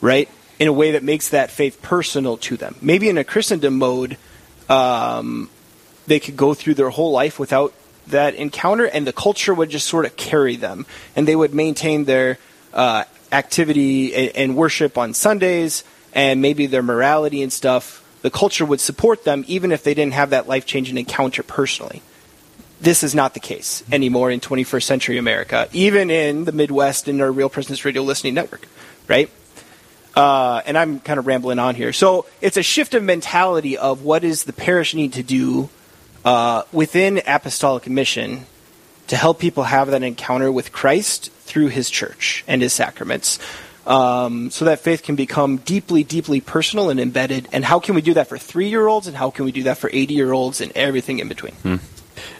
right? 0.00 0.28
In 0.60 0.68
a 0.68 0.72
way 0.72 0.92
that 0.92 1.02
makes 1.02 1.30
that 1.30 1.50
faith 1.50 1.82
personal 1.82 2.36
to 2.36 2.56
them. 2.56 2.76
Maybe 2.80 3.08
in 3.08 3.18
a 3.18 3.24
Christendom 3.24 3.78
mode, 3.78 4.16
um, 4.68 5.50
they 6.06 6.20
could 6.20 6.36
go 6.36 6.54
through 6.54 6.74
their 6.74 6.90
whole 6.90 7.10
life 7.10 7.38
without 7.38 7.72
that 8.08 8.34
encounter, 8.34 8.84
and 8.84 9.06
the 9.06 9.12
culture 9.12 9.54
would 9.54 9.70
just 9.70 9.86
sort 9.86 10.04
of 10.04 10.16
carry 10.16 10.56
them, 10.56 10.86
and 11.16 11.26
they 11.26 11.34
would 11.34 11.54
maintain 11.54 12.04
their 12.04 12.38
uh, 12.74 13.04
activity 13.32 14.14
and, 14.14 14.36
and 14.36 14.56
worship 14.56 14.98
on 14.98 15.14
Sundays, 15.14 15.82
and 16.12 16.42
maybe 16.42 16.66
their 16.66 16.82
morality 16.82 17.42
and 17.42 17.52
stuff. 17.52 18.04
The 18.22 18.30
culture 18.30 18.66
would 18.66 18.80
support 18.80 19.24
them 19.24 19.44
even 19.48 19.72
if 19.72 19.82
they 19.82 19.94
didn't 19.94 20.12
have 20.12 20.30
that 20.30 20.46
life 20.46 20.66
changing 20.66 20.98
encounter 20.98 21.42
personally. 21.42 22.02
This 22.80 23.02
is 23.02 23.14
not 23.14 23.34
the 23.34 23.40
case 23.40 23.82
anymore 23.92 24.30
in 24.30 24.40
21st 24.40 24.82
century 24.82 25.18
America, 25.18 25.68
even 25.72 26.10
in 26.10 26.44
the 26.44 26.52
Midwest 26.52 27.08
in 27.08 27.20
our 27.20 27.30
Real 27.30 27.48
Presence 27.48 27.84
Radio 27.84 28.02
listening 28.02 28.34
network, 28.34 28.66
right? 29.06 29.30
Uh, 30.20 30.60
and 30.66 30.76
I'm 30.76 31.00
kind 31.00 31.18
of 31.18 31.26
rambling 31.26 31.58
on 31.58 31.74
here. 31.74 31.94
So 31.94 32.26
it's 32.42 32.58
a 32.58 32.62
shift 32.62 32.92
of 32.92 33.02
mentality 33.02 33.78
of 33.78 34.02
what 34.02 34.20
does 34.20 34.44
the 34.44 34.52
parish 34.52 34.94
need 34.94 35.14
to 35.14 35.22
do 35.22 35.70
uh, 36.26 36.64
within 36.72 37.22
apostolic 37.26 37.88
mission 37.88 38.44
to 39.06 39.16
help 39.16 39.38
people 39.38 39.62
have 39.62 39.90
that 39.90 40.02
encounter 40.02 40.52
with 40.52 40.72
Christ 40.72 41.32
through 41.32 41.68
His 41.68 41.88
church 41.88 42.44
and 42.46 42.60
His 42.60 42.74
sacraments, 42.74 43.38
um, 43.86 44.50
so 44.50 44.66
that 44.66 44.80
faith 44.80 45.02
can 45.02 45.16
become 45.16 45.56
deeply, 45.56 46.04
deeply 46.04 46.42
personal 46.42 46.90
and 46.90 47.00
embedded. 47.00 47.48
And 47.50 47.64
how 47.64 47.80
can 47.80 47.94
we 47.94 48.02
do 48.02 48.12
that 48.12 48.28
for 48.28 48.36
three 48.36 48.68
year 48.68 48.86
olds, 48.86 49.06
and 49.06 49.16
how 49.16 49.30
can 49.30 49.46
we 49.46 49.52
do 49.52 49.62
that 49.62 49.78
for 49.78 49.88
80 49.90 50.12
year 50.12 50.32
olds, 50.32 50.60
and 50.60 50.70
everything 50.76 51.20
in 51.20 51.28
between? 51.28 51.54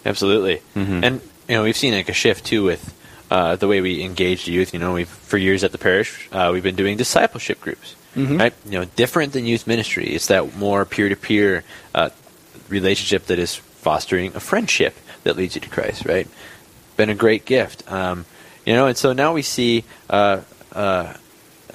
Absolutely. 0.05 0.61
And 1.03 1.21
you 1.49 1.55
know, 1.55 1.63
we've 1.63 1.79
seen 1.79 1.95
like 1.95 2.11
a 2.11 2.13
shift 2.13 2.45
too 2.45 2.63
with 2.63 2.95
uh, 3.31 3.57
the 3.57 3.69
way 3.69 3.81
we 3.81 4.03
engage 4.03 4.49
youth. 4.49 4.75
You 4.75 4.81
know, 4.81 4.95
we've 4.95 5.09
for 5.09 5.39
years 5.39 5.65
at 5.65 5.73
the 5.73 5.79
parish, 5.79 6.29
uh, 6.33 6.51
we've 6.53 6.63
been 6.63 6.77
doing 6.77 6.97
discipleship 6.97 7.61
groups. 7.61 7.95
Right? 8.39 8.55
You 8.65 8.81
know, 8.81 8.85
different 8.97 9.33
than 9.33 9.47
youth 9.47 9.67
ministry. 9.67 10.09
It's 10.09 10.27
that 10.27 10.57
more 10.57 10.85
peer-to-peer 10.85 11.63
uh, 11.95 12.11
relationship 12.69 13.27
that 13.27 13.39
is 13.39 13.55
fostering 13.55 14.35
a 14.35 14.41
friendship 14.41 14.97
that 15.23 15.37
leads 15.37 15.55
you 15.55 15.61
to 15.61 15.69
Christ. 15.69 16.05
Right? 16.05 16.27
Been 16.97 17.11
a 17.11 17.15
great 17.15 17.45
gift. 17.45 17.91
Um, 17.91 18.27
you 18.67 18.75
know, 18.75 18.87
and 18.87 18.97
so 18.97 19.13
now 19.13 19.33
we 19.33 19.43
see 19.43 19.85
uh, 20.11 20.41
uh, 20.73 21.15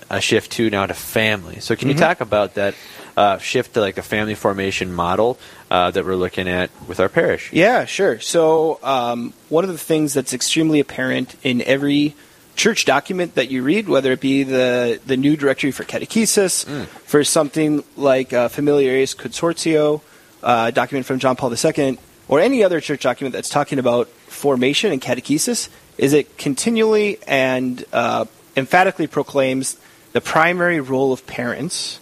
a 0.09 0.21
shift 0.21 0.51
too 0.51 0.69
now 0.69 0.85
to 0.85 0.93
family. 0.93 1.59
So 1.61 1.75
can 1.75 1.87
you 1.89 1.95
talk 1.95 2.21
about 2.21 2.55
that 2.55 2.75
uh, 3.17 3.37
shift 3.37 3.73
to 3.73 3.81
like 3.81 3.97
a 3.97 4.01
family 4.03 4.35
formation 4.35 4.93
model 4.93 5.37
uh, 5.71 5.91
that 5.91 6.05
we're 6.05 6.15
looking 6.15 6.47
at 6.47 6.69
with 6.87 6.99
our 6.99 7.09
parish? 7.09 7.51
Yeah, 7.53 7.85
sure. 7.85 8.19
So, 8.19 8.79
um, 8.83 9.33
one 9.49 9.63
of 9.63 9.69
the 9.69 9.77
things 9.77 10.13
that's 10.13 10.33
extremely 10.33 10.79
apparent 10.79 11.35
in 11.43 11.61
every 11.61 12.15
church 12.55 12.85
document 12.85 13.35
that 13.35 13.51
you 13.51 13.63
read, 13.63 13.87
whether 13.87 14.11
it 14.11 14.21
be 14.21 14.43
the, 14.43 14.99
the 15.05 15.17
new 15.17 15.35
directory 15.35 15.71
for 15.71 15.83
catechesis, 15.83 16.65
for 17.05 17.23
something 17.23 17.83
like 17.97 18.33
uh, 18.33 18.47
Familiaris 18.47 19.13
Consortio, 19.15 20.01
uh, 20.41 20.71
document 20.71 21.05
from 21.05 21.19
John 21.19 21.35
Paul 21.35 21.53
II, 21.53 21.97
or 22.27 22.39
any 22.39 22.63
other 22.63 22.79
church 22.79 23.01
document 23.01 23.33
that's 23.33 23.49
talking 23.49 23.79
about 23.79 24.07
formation 24.07 24.91
and 24.91 25.01
catechesis, 25.01 25.69
is 25.97 26.13
it 26.13 26.37
continually 26.37 27.19
and 27.27 27.83
uh, 27.93 28.25
emphatically 28.55 29.07
proclaims 29.07 29.77
the 30.13 30.21
primary 30.21 30.79
role 30.79 31.11
of 31.11 31.27
parents 31.27 31.99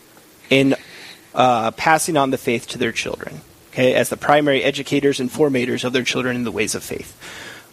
in 0.50 0.76
uh, 1.36 1.72
passing 1.72 2.18
on 2.18 2.32
the 2.32 2.38
faith 2.38 2.68
to 2.70 2.78
their 2.78 2.92
children, 2.92 3.42
okay, 3.72 3.94
as 3.94 4.10
the 4.10 4.18
primary 4.18 4.64
educators 4.64 5.20
and 5.20 5.30
formators 5.30 5.84
of 5.84 5.94
their 5.94 6.04
children 6.04 6.36
in 6.36 6.44
the 6.44 6.52
ways 6.52 6.76
of 6.76 6.84
faith. 6.84 7.18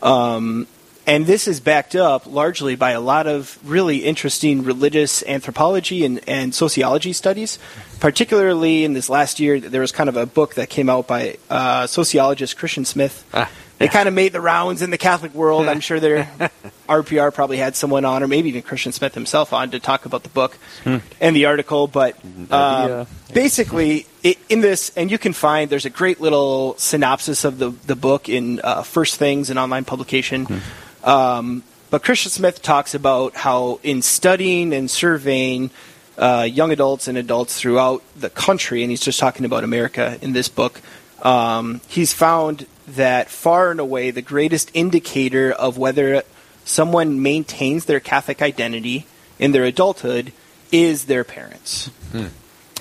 Um, 0.02 0.66
and 1.06 1.26
this 1.26 1.48
is 1.48 1.60
backed 1.60 1.96
up 1.96 2.26
largely 2.26 2.76
by 2.76 2.92
a 2.92 3.00
lot 3.00 3.26
of 3.26 3.58
really 3.64 3.98
interesting 4.04 4.62
religious 4.62 5.24
anthropology 5.26 6.04
and, 6.04 6.20
and 6.28 6.54
sociology 6.54 7.12
studies. 7.12 7.58
Particularly 7.98 8.84
in 8.84 8.92
this 8.92 9.08
last 9.08 9.40
year, 9.40 9.58
there 9.58 9.80
was 9.80 9.92
kind 9.92 10.08
of 10.08 10.16
a 10.16 10.24
book 10.26 10.54
that 10.54 10.70
came 10.70 10.88
out 10.88 11.06
by 11.08 11.36
uh, 11.48 11.86
sociologist 11.86 12.56
Christian 12.56 12.84
Smith. 12.84 13.24
Ah, 13.34 13.50
They 13.78 13.88
kind 13.88 14.08
of 14.08 14.14
made 14.14 14.32
the 14.32 14.40
rounds 14.40 14.82
in 14.82 14.90
the 14.90 14.98
Catholic 14.98 15.34
world. 15.34 15.66
I'm 15.68 15.80
sure 15.80 16.00
their 16.00 16.24
RPR 16.88 17.32
probably 17.34 17.56
had 17.56 17.76
someone 17.76 18.04
on, 18.04 18.22
or 18.22 18.28
maybe 18.28 18.50
even 18.50 18.62
Christian 18.62 18.92
Smith 18.92 19.14
himself 19.14 19.52
on, 19.52 19.70
to 19.72 19.80
talk 19.80 20.04
about 20.06 20.22
the 20.22 20.28
book 20.28 20.56
and 20.84 21.34
the 21.34 21.46
article. 21.46 21.88
But 21.88 22.16
um. 22.52 23.06
Basically, 23.30 24.06
in 24.48 24.60
this, 24.60 24.92
and 24.96 25.10
you 25.10 25.18
can 25.18 25.32
find 25.32 25.70
there's 25.70 25.86
a 25.86 25.90
great 25.90 26.20
little 26.20 26.74
synopsis 26.78 27.44
of 27.44 27.58
the 27.58 27.70
the 27.86 27.96
book 27.96 28.28
in 28.28 28.60
uh, 28.62 28.82
First 28.82 29.16
Things, 29.16 29.50
an 29.50 29.58
online 29.58 29.84
publication. 29.84 30.62
Um, 31.02 31.62
but 31.90 32.04
Christian 32.04 32.30
Smith 32.30 32.62
talks 32.62 32.94
about 32.94 33.34
how 33.34 33.80
in 33.82 34.02
studying 34.02 34.72
and 34.72 34.90
surveying 34.90 35.70
uh, 36.18 36.46
young 36.48 36.70
adults 36.70 37.08
and 37.08 37.18
adults 37.18 37.58
throughout 37.58 38.02
the 38.14 38.30
country, 38.30 38.82
and 38.82 38.90
he's 38.90 39.00
just 39.00 39.18
talking 39.18 39.44
about 39.44 39.64
America 39.64 40.18
in 40.20 40.32
this 40.32 40.48
book, 40.48 40.80
um, 41.22 41.80
he's 41.88 42.12
found 42.12 42.66
that 42.86 43.30
far 43.30 43.70
and 43.70 43.80
away 43.80 44.10
the 44.10 44.22
greatest 44.22 44.70
indicator 44.74 45.50
of 45.52 45.78
whether 45.78 46.22
someone 46.64 47.22
maintains 47.22 47.86
their 47.86 48.00
Catholic 48.00 48.42
identity 48.42 49.06
in 49.38 49.52
their 49.52 49.64
adulthood 49.64 50.32
is 50.70 51.06
their 51.06 51.24
parents 51.24 51.90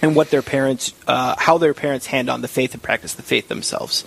and 0.02 0.16
what 0.16 0.30
their 0.30 0.42
parents, 0.42 0.94
uh, 1.08 1.36
how 1.38 1.58
their 1.58 1.74
parents 1.74 2.06
hand 2.08 2.30
on 2.30 2.42
the 2.42 2.48
faith 2.48 2.74
and 2.74 2.82
practice 2.82 3.14
the 3.14 3.24
faith 3.24 3.48
themselves. 3.48 4.06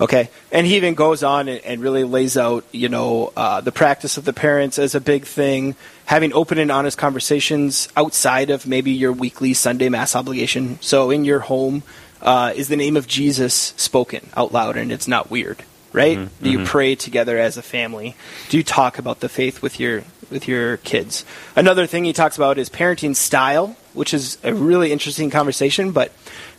Okay, 0.00 0.30
and 0.52 0.64
he 0.64 0.76
even 0.76 0.94
goes 0.94 1.24
on 1.24 1.48
and, 1.48 1.60
and 1.64 1.82
really 1.82 2.04
lays 2.04 2.36
out, 2.36 2.64
you 2.70 2.88
know, 2.88 3.32
uh, 3.36 3.60
the 3.60 3.72
practice 3.72 4.16
of 4.16 4.24
the 4.24 4.32
parents 4.32 4.78
as 4.78 4.94
a 4.94 5.00
big 5.00 5.24
thing, 5.24 5.74
having 6.04 6.32
open 6.32 6.58
and 6.58 6.70
honest 6.70 6.96
conversations 6.96 7.88
outside 7.96 8.50
of 8.50 8.64
maybe 8.64 8.92
your 8.92 9.12
weekly 9.12 9.54
Sunday 9.54 9.88
mass 9.88 10.14
obligation. 10.14 10.78
So 10.80 11.10
in 11.10 11.24
your 11.24 11.40
home, 11.40 11.82
uh, 12.22 12.52
is 12.54 12.68
the 12.68 12.76
name 12.76 12.96
of 12.96 13.08
Jesus 13.08 13.74
spoken 13.76 14.28
out 14.36 14.52
loud, 14.52 14.76
and 14.76 14.92
it's 14.92 15.08
not 15.08 15.30
weird, 15.30 15.64
right? 15.92 16.16
Do 16.42 16.50
you 16.50 16.64
pray 16.64 16.94
together 16.94 17.36
as 17.36 17.56
a 17.56 17.62
family? 17.62 18.14
Do 18.50 18.56
you 18.56 18.62
talk 18.62 18.98
about 18.98 19.18
the 19.18 19.28
faith 19.28 19.62
with 19.62 19.80
your 19.80 20.04
with 20.30 20.48
your 20.48 20.76
kids? 20.78 21.24
Another 21.56 21.86
thing 21.86 22.04
he 22.04 22.12
talks 22.12 22.36
about 22.36 22.58
is 22.58 22.68
parenting 22.68 23.14
style, 23.16 23.76
which 23.94 24.12
is 24.14 24.38
a 24.44 24.52
really 24.54 24.92
interesting 24.92 25.30
conversation. 25.30 25.92
But 25.92 26.12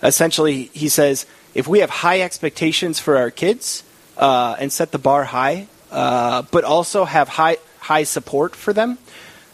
essentially, 0.04 0.70
he 0.74 0.90
says 0.90 1.26
if 1.54 1.68
we 1.68 1.80
have 1.80 1.90
high 1.90 2.22
expectations 2.22 3.00
for 3.00 3.18
our 3.18 3.32
kids 3.32 3.84
uh, 4.18 4.56
and 4.60 4.72
set 4.72 4.92
the 4.92 5.00
bar 5.00 5.24
high, 5.24 5.68
uh, 5.92 6.44
but 6.52 6.64
also 6.64 7.06
have 7.06 7.28
high 7.30 7.58
high 7.80 8.04
support 8.04 8.56
for 8.56 8.74
them, 8.74 8.98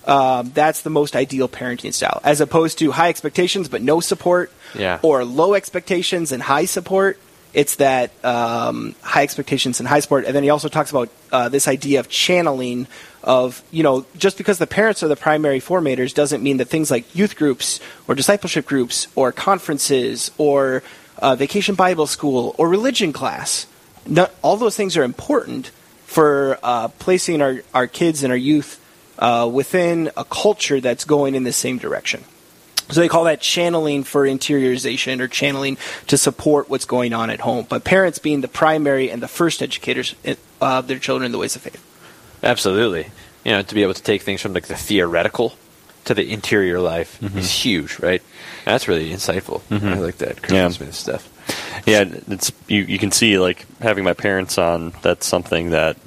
um, 0.05 0.51
that's 0.53 0.81
the 0.81 0.89
most 0.89 1.15
ideal 1.15 1.48
parenting 1.48 1.93
style, 1.93 2.19
as 2.24 2.41
opposed 2.41 2.77
to 2.79 2.91
high 2.91 3.10
expectations 3.10 3.69
but 3.69 3.81
no 3.81 4.00
support, 4.00 4.51
Yeah. 4.74 5.00
or 5.01 5.24
low 5.24 5.53
expectations 5.53 6.31
and 6.31 6.43
high 6.43 6.65
support. 6.65 7.17
It's 7.55 7.77
that 7.77 8.12
um, 8.25 8.95
high 9.01 9.24
expectations 9.24 9.79
and 9.79 9.88
high 9.88 10.01
support, 10.01 10.25
and 10.25 10.35
then 10.35 10.43
he 10.43 10.50
also 10.50 10.67
talks 10.67 10.91
about 10.91 11.09
uh, 11.31 11.47
this 11.47 11.69
idea 11.69 12.01
of 12.01 12.09
channeling. 12.09 12.88
Of 13.24 13.63
you 13.71 13.81
know, 13.81 14.05
just 14.17 14.38
because 14.38 14.59
the 14.59 14.67
parents 14.67 15.01
are 15.03 15.07
the 15.07 15.15
primary 15.15 15.62
formators 15.62 16.13
doesn't 16.13 16.43
mean 16.43 16.57
that 16.57 16.67
things 16.67 16.91
like 16.91 17.15
youth 17.15 17.38
groups 17.38 17.79
or 18.09 18.13
discipleship 18.13 18.65
groups 18.65 19.07
or 19.15 19.31
conferences 19.31 20.31
or 20.38 20.83
uh, 21.17 21.35
vacation 21.35 21.75
Bible 21.75 22.07
school 22.07 22.53
or 22.57 22.67
religion 22.67 23.13
class, 23.13 23.67
not, 24.05 24.35
all 24.41 24.57
those 24.57 24.75
things 24.75 24.97
are 24.97 25.03
important 25.03 25.71
for 26.05 26.59
uh, 26.62 26.89
placing 27.00 27.41
our, 27.41 27.62
our 27.74 27.88
kids 27.88 28.21
and 28.21 28.31
our 28.31 28.38
youth 28.38 28.79
uh, 29.17 29.50
within 29.51 30.12
a 30.17 30.25
culture 30.25 30.81
that's 30.81 31.05
going 31.05 31.35
in 31.35 31.45
the 31.45 31.53
same 31.53 31.77
direction. 31.77 32.24
So 32.89 33.00
they 33.01 33.08
call 33.08 33.24
that 33.25 33.42
channeling 33.42 34.04
for 34.04 34.25
interiorization 34.25 35.20
or 35.20 35.27
channeling 35.27 35.77
to 36.08 36.18
support 36.18 36.70
what's 36.70 36.86
going 36.86 37.13
on 37.13 37.30
at 37.30 37.39
home. 37.42 37.65
But 37.68 37.84
parents 37.84 38.20
being 38.20 38.42
the 38.42 38.48
primary 38.48 39.10
and 39.10 39.22
the 39.24 39.27
first 39.27 39.62
educators 39.63 40.13
uh, 40.25 40.36
of 40.62 40.88
their 40.88 41.00
children 41.00 41.25
in 41.25 41.32
the 41.32 41.38
ways 41.39 41.56
of 41.56 41.63
faith. 41.63 41.82
Absolutely. 42.44 43.08
You 43.44 43.51
know, 43.54 43.62
to 43.63 43.75
be 43.75 43.82
able 43.84 43.94
to 43.96 44.04
take 44.04 44.22
things 44.22 44.42
from 44.42 44.54
like 44.54 44.68
the 44.68 44.75
theoretical 44.75 45.56
to 46.06 46.13
the 46.13 46.32
interior 46.32 46.80
life 46.80 47.20
Mm-hmm. 47.20 47.39
is 47.39 47.51
huge, 47.51 48.00
right? 48.00 48.22
That's 48.65 48.88
really 48.88 49.10
insightful. 49.12 49.62
I 49.72 49.98
like 50.00 50.18
that 50.18 50.38
Christian 50.38 50.56
Yeah. 50.56 50.70
Smith 50.70 50.94
stuff. 50.96 51.84
Yeah, 51.88 52.06
it's 52.27 52.51
you. 52.68 52.82
You 52.84 52.98
can 52.98 53.12
see 53.12 53.38
like 53.38 53.65
having 53.80 54.04
my 54.04 54.13
parents 54.13 54.58
on. 54.58 54.94
That's 55.04 55.25
something 55.27 55.70
that 55.72 55.98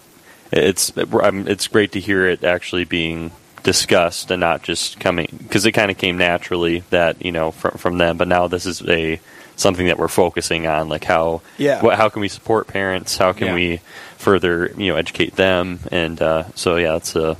it's. 0.52 0.92
I'm, 0.96 1.46
it's 1.46 1.68
great 1.68 1.92
to 1.92 2.00
hear 2.00 2.26
it 2.26 2.42
actually 2.42 2.84
being 2.84 3.30
discussed 3.72 4.30
and 4.30 4.40
not 4.40 4.62
just 4.62 4.98
coming 4.98 5.28
because 5.42 5.66
it 5.66 5.72
kind 5.72 5.90
of 5.90 5.98
came 5.98 6.16
naturally 6.16 6.82
that 6.90 7.22
you 7.22 7.32
know 7.32 7.50
from 7.50 7.72
from 7.78 7.98
them. 7.98 8.16
But 8.16 8.28
now 8.28 8.48
this 8.48 8.64
is 8.64 8.80
a 8.88 9.20
something 9.56 9.86
that 9.88 9.98
we're 9.98 10.08
focusing 10.08 10.66
on, 10.66 10.88
like 10.88 11.04
how 11.04 11.42
Yeah. 11.58 11.82
what, 11.82 11.96
how 11.98 12.08
can 12.08 12.20
we 12.22 12.28
support 12.28 12.66
parents? 12.68 13.18
How 13.18 13.32
can 13.32 13.48
Yeah. 13.48 13.54
we 13.54 13.80
further 14.16 14.72
you 14.78 14.88
know 14.90 14.96
educate 14.96 15.36
them? 15.36 15.80
And 15.92 16.16
uh, 16.22 16.44
so 16.54 16.76
yeah, 16.76 16.96
it's 16.96 17.14
a 17.16 17.36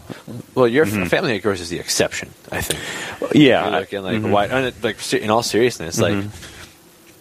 Well, 0.54 0.68
your 0.68 0.84
f 0.84 1.08
family, 1.08 1.36
of 1.36 1.42
course, 1.42 1.60
is 1.60 1.70
the 1.70 1.78
exception. 1.80 2.28
I 2.52 2.60
think. 2.60 2.80
yeah. 3.34 3.70
You're 3.70 3.80
looking 3.80 4.02
like 4.02 4.20
mhm. 4.22 4.30
wide, 4.30 4.74
like 4.82 4.98
in 5.14 5.30
all 5.30 5.42
seriousness, 5.42 5.98
like 5.98 6.14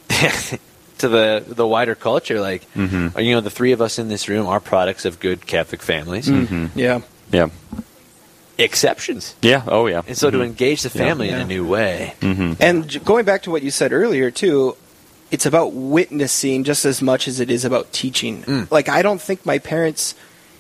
Mm-hmm. 0.10 0.56
to 0.98 1.08
the 1.08 1.44
the 1.48 1.68
wider 1.68 1.96
culture, 1.96 2.42
like 2.42 2.66
Mm-hmm. 2.76 3.20
you 3.20 3.32
know, 3.36 3.42
the 3.42 3.52
three 3.60 3.72
of 3.74 3.82
us 3.82 4.00
in 4.00 4.08
this 4.10 4.28
room 4.28 4.48
are 4.48 4.60
products 4.60 5.06
of 5.06 5.20
good 5.20 5.46
Catholic 5.48 5.82
families. 5.82 6.28
Mm. 6.28 6.70
Yeah. 6.76 7.02
yeah, 7.32 7.48
Exceptions, 8.58 9.36
yeah. 9.42 9.64
Oh 9.68 9.86
yeah. 9.88 10.02
and 10.08 10.18
so 10.18 10.32
to 10.32 10.42
engage 10.42 10.82
the 10.82 10.90
family 10.90 11.30
in 11.30 11.36
Yeah. 11.36 11.44
a 11.44 11.48
new 11.48 11.66
way. 11.68 12.14
And 12.22 13.06
going 13.06 13.26
back 13.26 13.44
to 13.44 13.52
what 13.52 13.62
you 13.64 13.70
said 13.72 13.94
earlier, 13.94 14.32
too, 14.32 14.76
it's 15.30 15.46
about 15.46 15.74
witnessing 15.74 16.64
just 16.64 16.86
as 16.86 17.02
much 17.02 17.28
as 17.28 17.40
it 17.40 17.52
is 17.52 17.66
about 17.66 17.92
teaching. 17.94 18.44
Mm. 18.44 18.72
Like, 18.72 18.90
I 18.90 19.02
don't 19.02 19.22
think 19.22 19.46
my 19.46 19.60
parents 19.60 20.16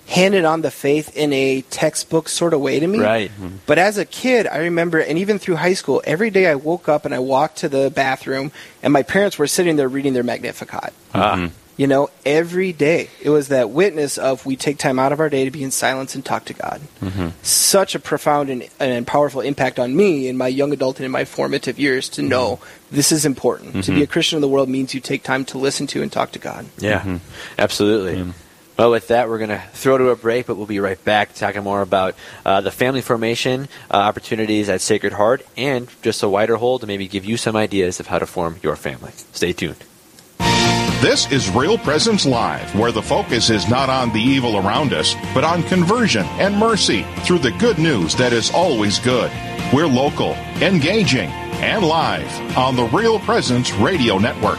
handed 0.08 0.46
on 0.46 0.62
the 0.62 0.72
faith 0.72 1.16
in 1.18 1.34
a 1.34 1.62
textbook 1.64 2.30
sort 2.30 2.54
of 2.54 2.62
way 2.62 2.80
to 2.80 2.88
me. 2.88 3.00
Right. 3.00 3.32
But 3.66 3.78
as 3.78 3.98
a 3.98 4.06
kid, 4.06 4.48
I 4.48 4.58
remember, 4.60 5.00
and 5.00 5.18
even 5.18 5.38
through 5.40 5.56
high 5.56 5.74
school, 5.74 6.02
every 6.06 6.30
day 6.30 6.48
I 6.48 6.56
woke 6.56 6.88
up 6.88 7.04
and 7.04 7.14
I 7.14 7.20
walked 7.20 7.58
to 7.58 7.70
the 7.70 7.90
bathroom, 7.90 8.52
and 8.84 8.94
my 8.94 9.04
parents 9.04 9.38
were 9.38 9.48
sitting 9.48 9.76
there 9.76 9.90
reading 9.90 10.14
their 10.14 10.24
Magnificat. 10.24 10.94
Ah, 11.14 11.50
You 11.78 11.88
know, 11.88 12.10
every 12.26 12.74
day. 12.74 13.10
It 13.22 13.30
was 13.30 13.50
that 13.50 13.70
witness 13.70 14.18
of 14.18 14.46
we 14.46 14.56
take 14.56 14.78
time 14.78 14.98
out 15.00 15.12
of 15.12 15.20
our 15.20 15.30
day 15.30 15.46
to 15.46 15.52
be 15.52 15.64
in 15.64 15.72
silence 15.72 16.16
and 16.16 16.26
talk 16.26 16.46
to 16.46 16.54
God. 16.54 16.82
Mm-hmm. 17.02 17.30
Such 17.44 17.94
a 17.94 18.00
profound 18.00 18.50
and, 18.50 18.68
and 18.80 19.06
powerful 19.06 19.42
impact 19.42 19.78
on 19.80 19.96
me 19.96 20.28
in 20.28 20.38
my 20.38 20.48
young 20.48 20.74
adult 20.74 20.98
and 20.98 21.06
in 21.06 21.12
my 21.12 21.24
formative 21.24 21.80
years 21.80 22.10
to 22.10 22.24
know 22.24 22.58
mm-hmm. 22.58 22.96
this 22.96 23.12
is 23.12 23.26
important. 23.26 23.84
To 23.86 23.92
be 23.92 23.98
a 23.98 24.04
mm-hmm. 24.04 24.12
Christian 24.12 24.38
in 24.38 24.42
the 24.42 24.48
world 24.48 24.70
means 24.70 24.94
you 24.94 25.00
take 25.00 25.24
time 25.24 25.46
to 25.46 25.58
listen 25.58 25.88
to 25.88 26.02
and 26.02 26.12
talk 26.12 26.32
to 26.32 26.40
God. 26.40 26.66
Yeah, 26.80 27.20
absolutely. 27.58 28.34
Well, 28.78 28.92
with 28.92 29.08
that, 29.08 29.28
we're 29.28 29.40
going 29.40 29.50
to 29.50 29.64
throw 29.74 29.98
to 29.98 30.10
a 30.10 30.16
break, 30.16 30.46
but 30.46 30.56
we'll 30.56 30.68
be 30.68 30.80
right 30.80 31.04
back 31.04 31.34
talking 31.34 31.64
more 31.64 31.82
about 31.82 32.14
uh, 32.46 32.62
the 32.62 32.70
family 32.70 33.02
formation 33.02 33.68
uh, 33.90 33.96
opportunities 33.96 34.70
at 34.70 34.82
Sacred 34.82 35.14
Heart 35.14 35.44
and 35.58 35.90
just 36.04 36.22
a 36.22 36.30
wider 36.30 36.58
whole 36.58 36.78
to 36.78 36.86
maybe 36.86 37.08
give 37.08 37.26
you 37.26 37.38
some 37.38 37.56
ideas 37.56 38.00
of 38.00 38.06
how 38.06 38.20
to 38.20 38.28
form 38.28 38.58
your 38.62 38.76
family. 38.76 39.14
Stay 39.32 39.52
tuned. 39.52 39.84
This 41.02 41.32
is 41.32 41.48
Real 41.52 41.78
Presence 41.78 42.26
Live, 42.26 42.74
where 42.74 42.92
the 42.92 43.04
focus 43.04 43.52
is 43.52 43.70
not 43.70 43.88
on 43.88 44.12
the 44.14 44.20
evil 44.20 44.58
around 44.58 44.94
us, 44.94 45.14
but 45.32 45.44
on 45.44 45.62
conversion 45.62 46.26
and 46.40 46.58
mercy 46.58 47.06
through 47.20 47.38
the 47.38 47.52
good 47.52 47.78
news 47.78 48.16
that 48.16 48.34
is 48.34 48.50
always 48.50 48.98
good. 48.98 49.32
We're 49.72 49.86
local, 49.86 50.32
engaging, 50.60 51.30
and 51.62 51.86
live 51.86 52.58
on 52.58 52.76
the 52.76 52.86
Real 52.86 53.20
Presence 53.20 53.72
Radio 53.74 54.18
Network. 54.18 54.58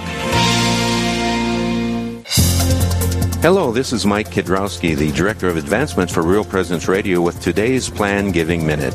Hello, 3.42 3.72
this 3.72 3.92
is 3.92 4.06
Mike 4.06 4.30
Kidrowski, 4.30 4.96
the 4.96 5.10
Director 5.10 5.48
of 5.48 5.56
Advancement 5.56 6.08
for 6.08 6.22
Real 6.22 6.44
Presence 6.44 6.86
Radio 6.86 7.20
with 7.20 7.40
today's 7.40 7.90
Plan 7.90 8.30
Giving 8.30 8.64
Minute. 8.64 8.94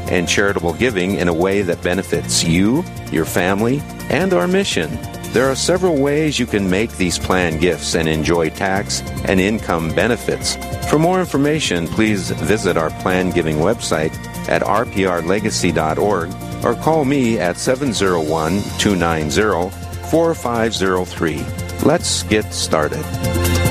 and 0.11 0.27
charitable 0.27 0.73
giving 0.73 1.15
in 1.15 1.29
a 1.29 1.33
way 1.33 1.61
that 1.61 1.81
benefits 1.81 2.43
you, 2.43 2.83
your 3.11 3.25
family, 3.25 3.81
and 4.09 4.33
our 4.33 4.47
mission. 4.47 4.91
There 5.31 5.49
are 5.49 5.55
several 5.55 5.97
ways 5.97 6.37
you 6.37 6.45
can 6.45 6.69
make 6.69 6.91
these 6.97 7.17
plan 7.17 7.57
gifts 7.57 7.95
and 7.95 8.09
enjoy 8.09 8.49
tax 8.49 9.01
and 9.23 9.39
income 9.39 9.95
benefits. 9.95 10.57
For 10.89 10.99
more 10.99 11.21
information, 11.21 11.87
please 11.87 12.31
visit 12.31 12.75
our 12.75 12.89
plan 13.01 13.29
giving 13.29 13.57
website 13.57 14.13
at 14.49 14.61
rprlegacy.org 14.61 16.65
or 16.65 16.83
call 16.83 17.05
me 17.05 17.39
at 17.39 17.57
701 17.57 18.61
290 18.77 19.69
4503. 20.09 21.45
Let's 21.85 22.23
get 22.23 22.53
started. 22.53 23.70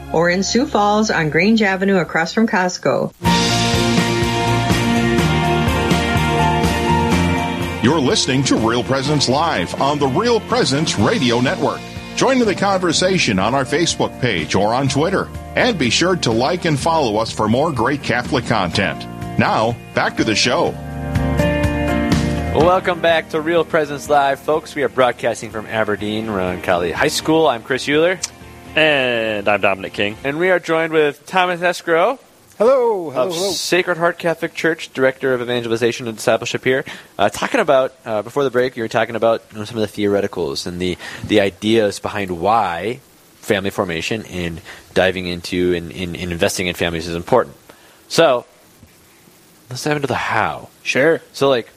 or 0.13 0.29
in 0.29 0.43
Sioux 0.43 0.65
Falls 0.65 1.11
on 1.11 1.29
Grange 1.29 1.61
Avenue 1.61 1.97
across 1.97 2.33
from 2.33 2.47
Costco. 2.47 3.13
You're 7.83 7.99
listening 7.99 8.43
to 8.43 8.57
Real 8.57 8.83
Presence 8.83 9.27
Live 9.27 9.81
on 9.81 9.97
the 9.97 10.07
Real 10.07 10.39
Presence 10.41 10.99
Radio 10.99 11.41
Network. 11.41 11.81
Join 12.15 12.39
in 12.39 12.45
the 12.45 12.53
conversation 12.53 13.39
on 13.39 13.55
our 13.55 13.65
Facebook 13.65 14.21
page 14.21 14.53
or 14.53 14.73
on 14.73 14.87
Twitter. 14.87 15.27
And 15.55 15.79
be 15.79 15.89
sure 15.89 16.15
to 16.17 16.31
like 16.31 16.65
and 16.65 16.79
follow 16.79 17.17
us 17.17 17.31
for 17.31 17.47
more 17.47 17.71
great 17.71 18.03
Catholic 18.03 18.45
content. 18.45 19.07
Now, 19.39 19.75
back 19.95 20.17
to 20.17 20.23
the 20.23 20.35
show. 20.35 20.75
Welcome 22.53 23.01
back 23.01 23.29
to 23.29 23.41
Real 23.41 23.65
Presence 23.65 24.09
Live, 24.09 24.39
folks. 24.39 24.75
We 24.75 24.83
are 24.83 24.89
broadcasting 24.89 25.49
from 25.49 25.65
Aberdeen, 25.65 26.27
Roncalli 26.27 26.91
High 26.91 27.07
School. 27.07 27.47
I'm 27.47 27.63
Chris 27.63 27.89
Euler, 27.89 28.19
And 28.75 29.49
I'm 29.49 29.59
Dominic 29.59 29.93
King. 29.93 30.15
and 30.23 30.39
we 30.39 30.49
are 30.49 30.59
joined 30.59 30.93
with 30.93 31.25
Thomas 31.25 31.61
Escrow 31.61 32.19
Hello, 32.57 33.09
hello, 33.09 33.27
of 33.27 33.33
hello. 33.33 33.51
Sacred 33.51 33.97
Heart 33.97 34.19
Catholic 34.19 34.53
Church, 34.53 34.93
Director 34.93 35.33
of 35.33 35.41
Evangelization 35.41 36.07
and 36.07 36.15
Discipleship 36.15 36.63
here. 36.63 36.85
Uh, 37.17 37.27
talking 37.27 37.59
about, 37.59 37.93
uh, 38.05 38.21
before 38.21 38.43
the 38.43 38.51
break, 38.51 38.77
you 38.77 38.83
were 38.83 38.87
talking 38.87 39.15
about 39.15 39.43
you 39.51 39.57
know, 39.57 39.65
some 39.65 39.79
of 39.79 39.91
the 39.91 40.01
theoreticals 40.03 40.67
and 40.67 40.79
the, 40.79 40.95
the 41.25 41.41
ideas 41.41 41.99
behind 41.99 42.39
why 42.39 42.99
family 43.37 43.71
formation 43.71 44.23
and 44.27 44.61
diving 44.93 45.25
into 45.25 45.73
and, 45.73 45.91
and, 45.91 46.15
and 46.15 46.31
investing 46.31 46.67
in 46.67 46.75
families 46.75 47.07
is 47.07 47.15
important. 47.15 47.55
So, 48.09 48.45
let's 49.69 49.83
dive 49.83 49.95
into 49.95 50.07
the 50.07 50.13
how. 50.13 50.69
Sure. 50.83 51.19
So, 51.33 51.49
like, 51.49 51.67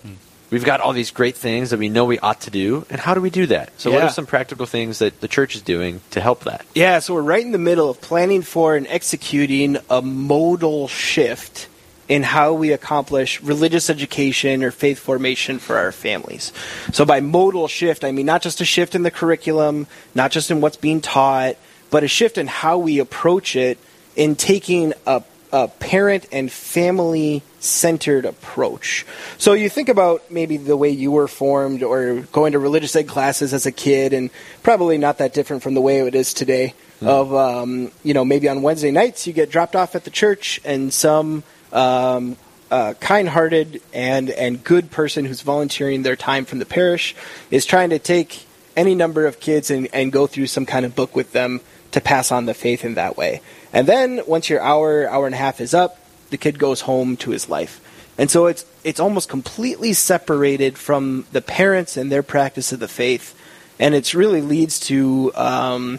we've 0.55 0.65
got 0.65 0.81
all 0.81 0.93
these 0.93 1.11
great 1.11 1.37
things 1.37 1.71
that 1.71 1.81
we 1.81 1.89
know 1.89 2.05
we 2.05 2.21
ought 2.21 2.43
to 2.43 2.51
do, 2.51 2.87
and 2.89 3.01
how 3.01 3.13
do 3.13 3.21
we 3.21 3.29
do 3.29 3.47
that? 3.47 3.73
So, 3.77 3.91
what 3.91 4.03
are 4.03 4.09
some 4.09 4.25
practical 4.25 4.67
things 4.67 5.01
that 5.01 5.21
the 5.21 5.27
church 5.27 5.57
is 5.57 5.63
doing 5.63 6.01
to 6.13 6.21
help 6.21 6.45
that? 6.45 6.65
Yeah, 6.77 7.01
so 7.01 7.13
we're 7.15 7.23
right 7.23 7.45
in 7.45 7.51
the 7.51 7.59
middle 7.59 7.91
of 7.91 8.01
planning 8.01 8.43
for 8.43 8.77
and 8.77 8.87
executing 8.87 9.79
a 9.91 10.01
modal 10.01 10.87
shift 10.87 11.69
in 12.09 12.23
how 12.23 12.53
we 12.53 12.71
accomplish 12.71 13.43
religious 13.43 13.91
education 13.91 14.63
or 14.63 14.71
faith 14.71 15.01
formation 15.01 15.59
for 15.59 15.77
our 15.77 15.91
families. 15.91 16.53
So 16.93 17.05
by 17.05 17.21
modal 17.21 17.67
shift, 17.67 18.05
I 18.05 18.13
mean 18.13 18.27
not 18.27 18.41
just 18.41 18.61
a 18.61 18.65
shift 18.65 18.95
in 18.95 19.03
the 19.03 19.11
curriculum, 19.11 19.89
not 20.15 20.31
just 20.31 20.51
in 20.53 20.61
what's 20.61 20.77
being 20.77 21.01
taught, 21.01 21.57
but 21.91 22.05
a 22.05 22.09
shift 22.09 22.39
in 22.39 22.47
how 22.47 22.79
we 22.79 23.01
approach 23.01 23.57
it 23.57 23.79
in 24.15 24.37
taking 24.37 24.93
a, 25.07 25.23
a 25.55 25.69
parent 25.69 26.27
and 26.33 26.51
family 26.51 27.41
centered 27.61 28.25
approach. 28.25 29.07
So 29.39 29.53
you 29.53 29.69
think 29.69 29.89
about 29.89 30.29
maybe 30.29 30.57
the 30.57 30.77
way 30.77 30.91
you 30.91 31.13
were 31.13 31.29
formed 31.29 31.85
or 31.85 32.23
going 32.33 32.53
to 32.53 32.59
religious 32.59 32.97
ed 32.97 33.07
classes 33.07 33.55
as 33.55 33.65
a 33.65 33.71
kid 33.71 34.13
and 34.13 34.31
probably 34.65 34.99
not 34.99 35.19
that 35.19 35.33
different 35.33 35.63
from 35.63 35.75
the 35.75 35.81
way 35.81 36.01
it 36.01 36.17
is 36.17 36.35
today 36.35 36.75
of 37.01 37.33
um, 37.33 37.93
you 38.03 38.15
know 38.15 38.25
maybe 38.25 38.49
on 38.49 38.63
Wednesday 38.63 38.91
nights 38.91 39.29
you 39.29 39.33
get 39.33 39.49
dropped 39.49 39.77
off 39.77 39.95
at 39.95 40.03
the 40.03 40.11
church 40.11 40.61
and 40.65 40.93
some 40.93 41.45
um, 41.73 42.37
uh, 42.73 42.95
kind-hearted 42.95 43.81
and 43.93 44.31
and 44.31 44.65
good 44.65 44.91
person 44.91 45.25
who's 45.25 45.43
volunteering 45.43 46.03
their 46.03 46.17
time 46.17 46.45
from 46.47 46.59
the 46.59 46.67
parish 46.67 47.15
is 47.53 47.65
trying 47.65 47.91
to 47.91 48.01
take 48.01 48.45
any 48.77 48.97
number 48.97 49.25
of 49.25 49.39
kids 49.39 49.71
and, 49.71 49.89
and 49.93 50.11
go 50.11 50.27
through 50.27 50.49
some 50.49 50.67
kind 50.67 50.85
of 50.85 50.97
book 50.97 51.15
with 51.15 51.31
them 51.31 51.61
to 51.93 52.01
pass 52.01 52.33
on 52.33 52.47
the 52.47 52.55
faith 52.55 52.85
in 52.85 52.95
that 52.95 53.17
way. 53.17 53.41
And 53.75 53.89
then 53.89 54.23
once 54.27 54.49
your 54.49 54.61
hour 54.61 55.07
hour 55.11 55.27
and 55.27 55.35
a 55.35 55.39
half 55.39 55.61
is 55.61 55.75
up, 55.75 55.99
the 56.31 56.39
kid 56.39 56.59
goes 56.59 56.83
home 56.83 57.17
to 57.19 57.33
his 57.33 57.51
life. 57.51 57.81
And 58.17 58.31
so 58.31 58.47
it's 58.47 58.65
it's 58.85 59.01
almost 59.01 59.29
completely 59.29 59.93
separated 59.93 60.79
from 60.79 61.27
the 61.33 61.43
parents 61.43 61.97
and 61.97 62.11
their 62.11 62.23
practice 62.23 62.73
of 62.73 62.79
the 62.79 62.89
faith, 62.89 63.35
and 63.81 63.95
it 63.95 64.15
really 64.15 64.41
leads 64.41 64.79
to 64.81 65.33
um, 65.35 65.99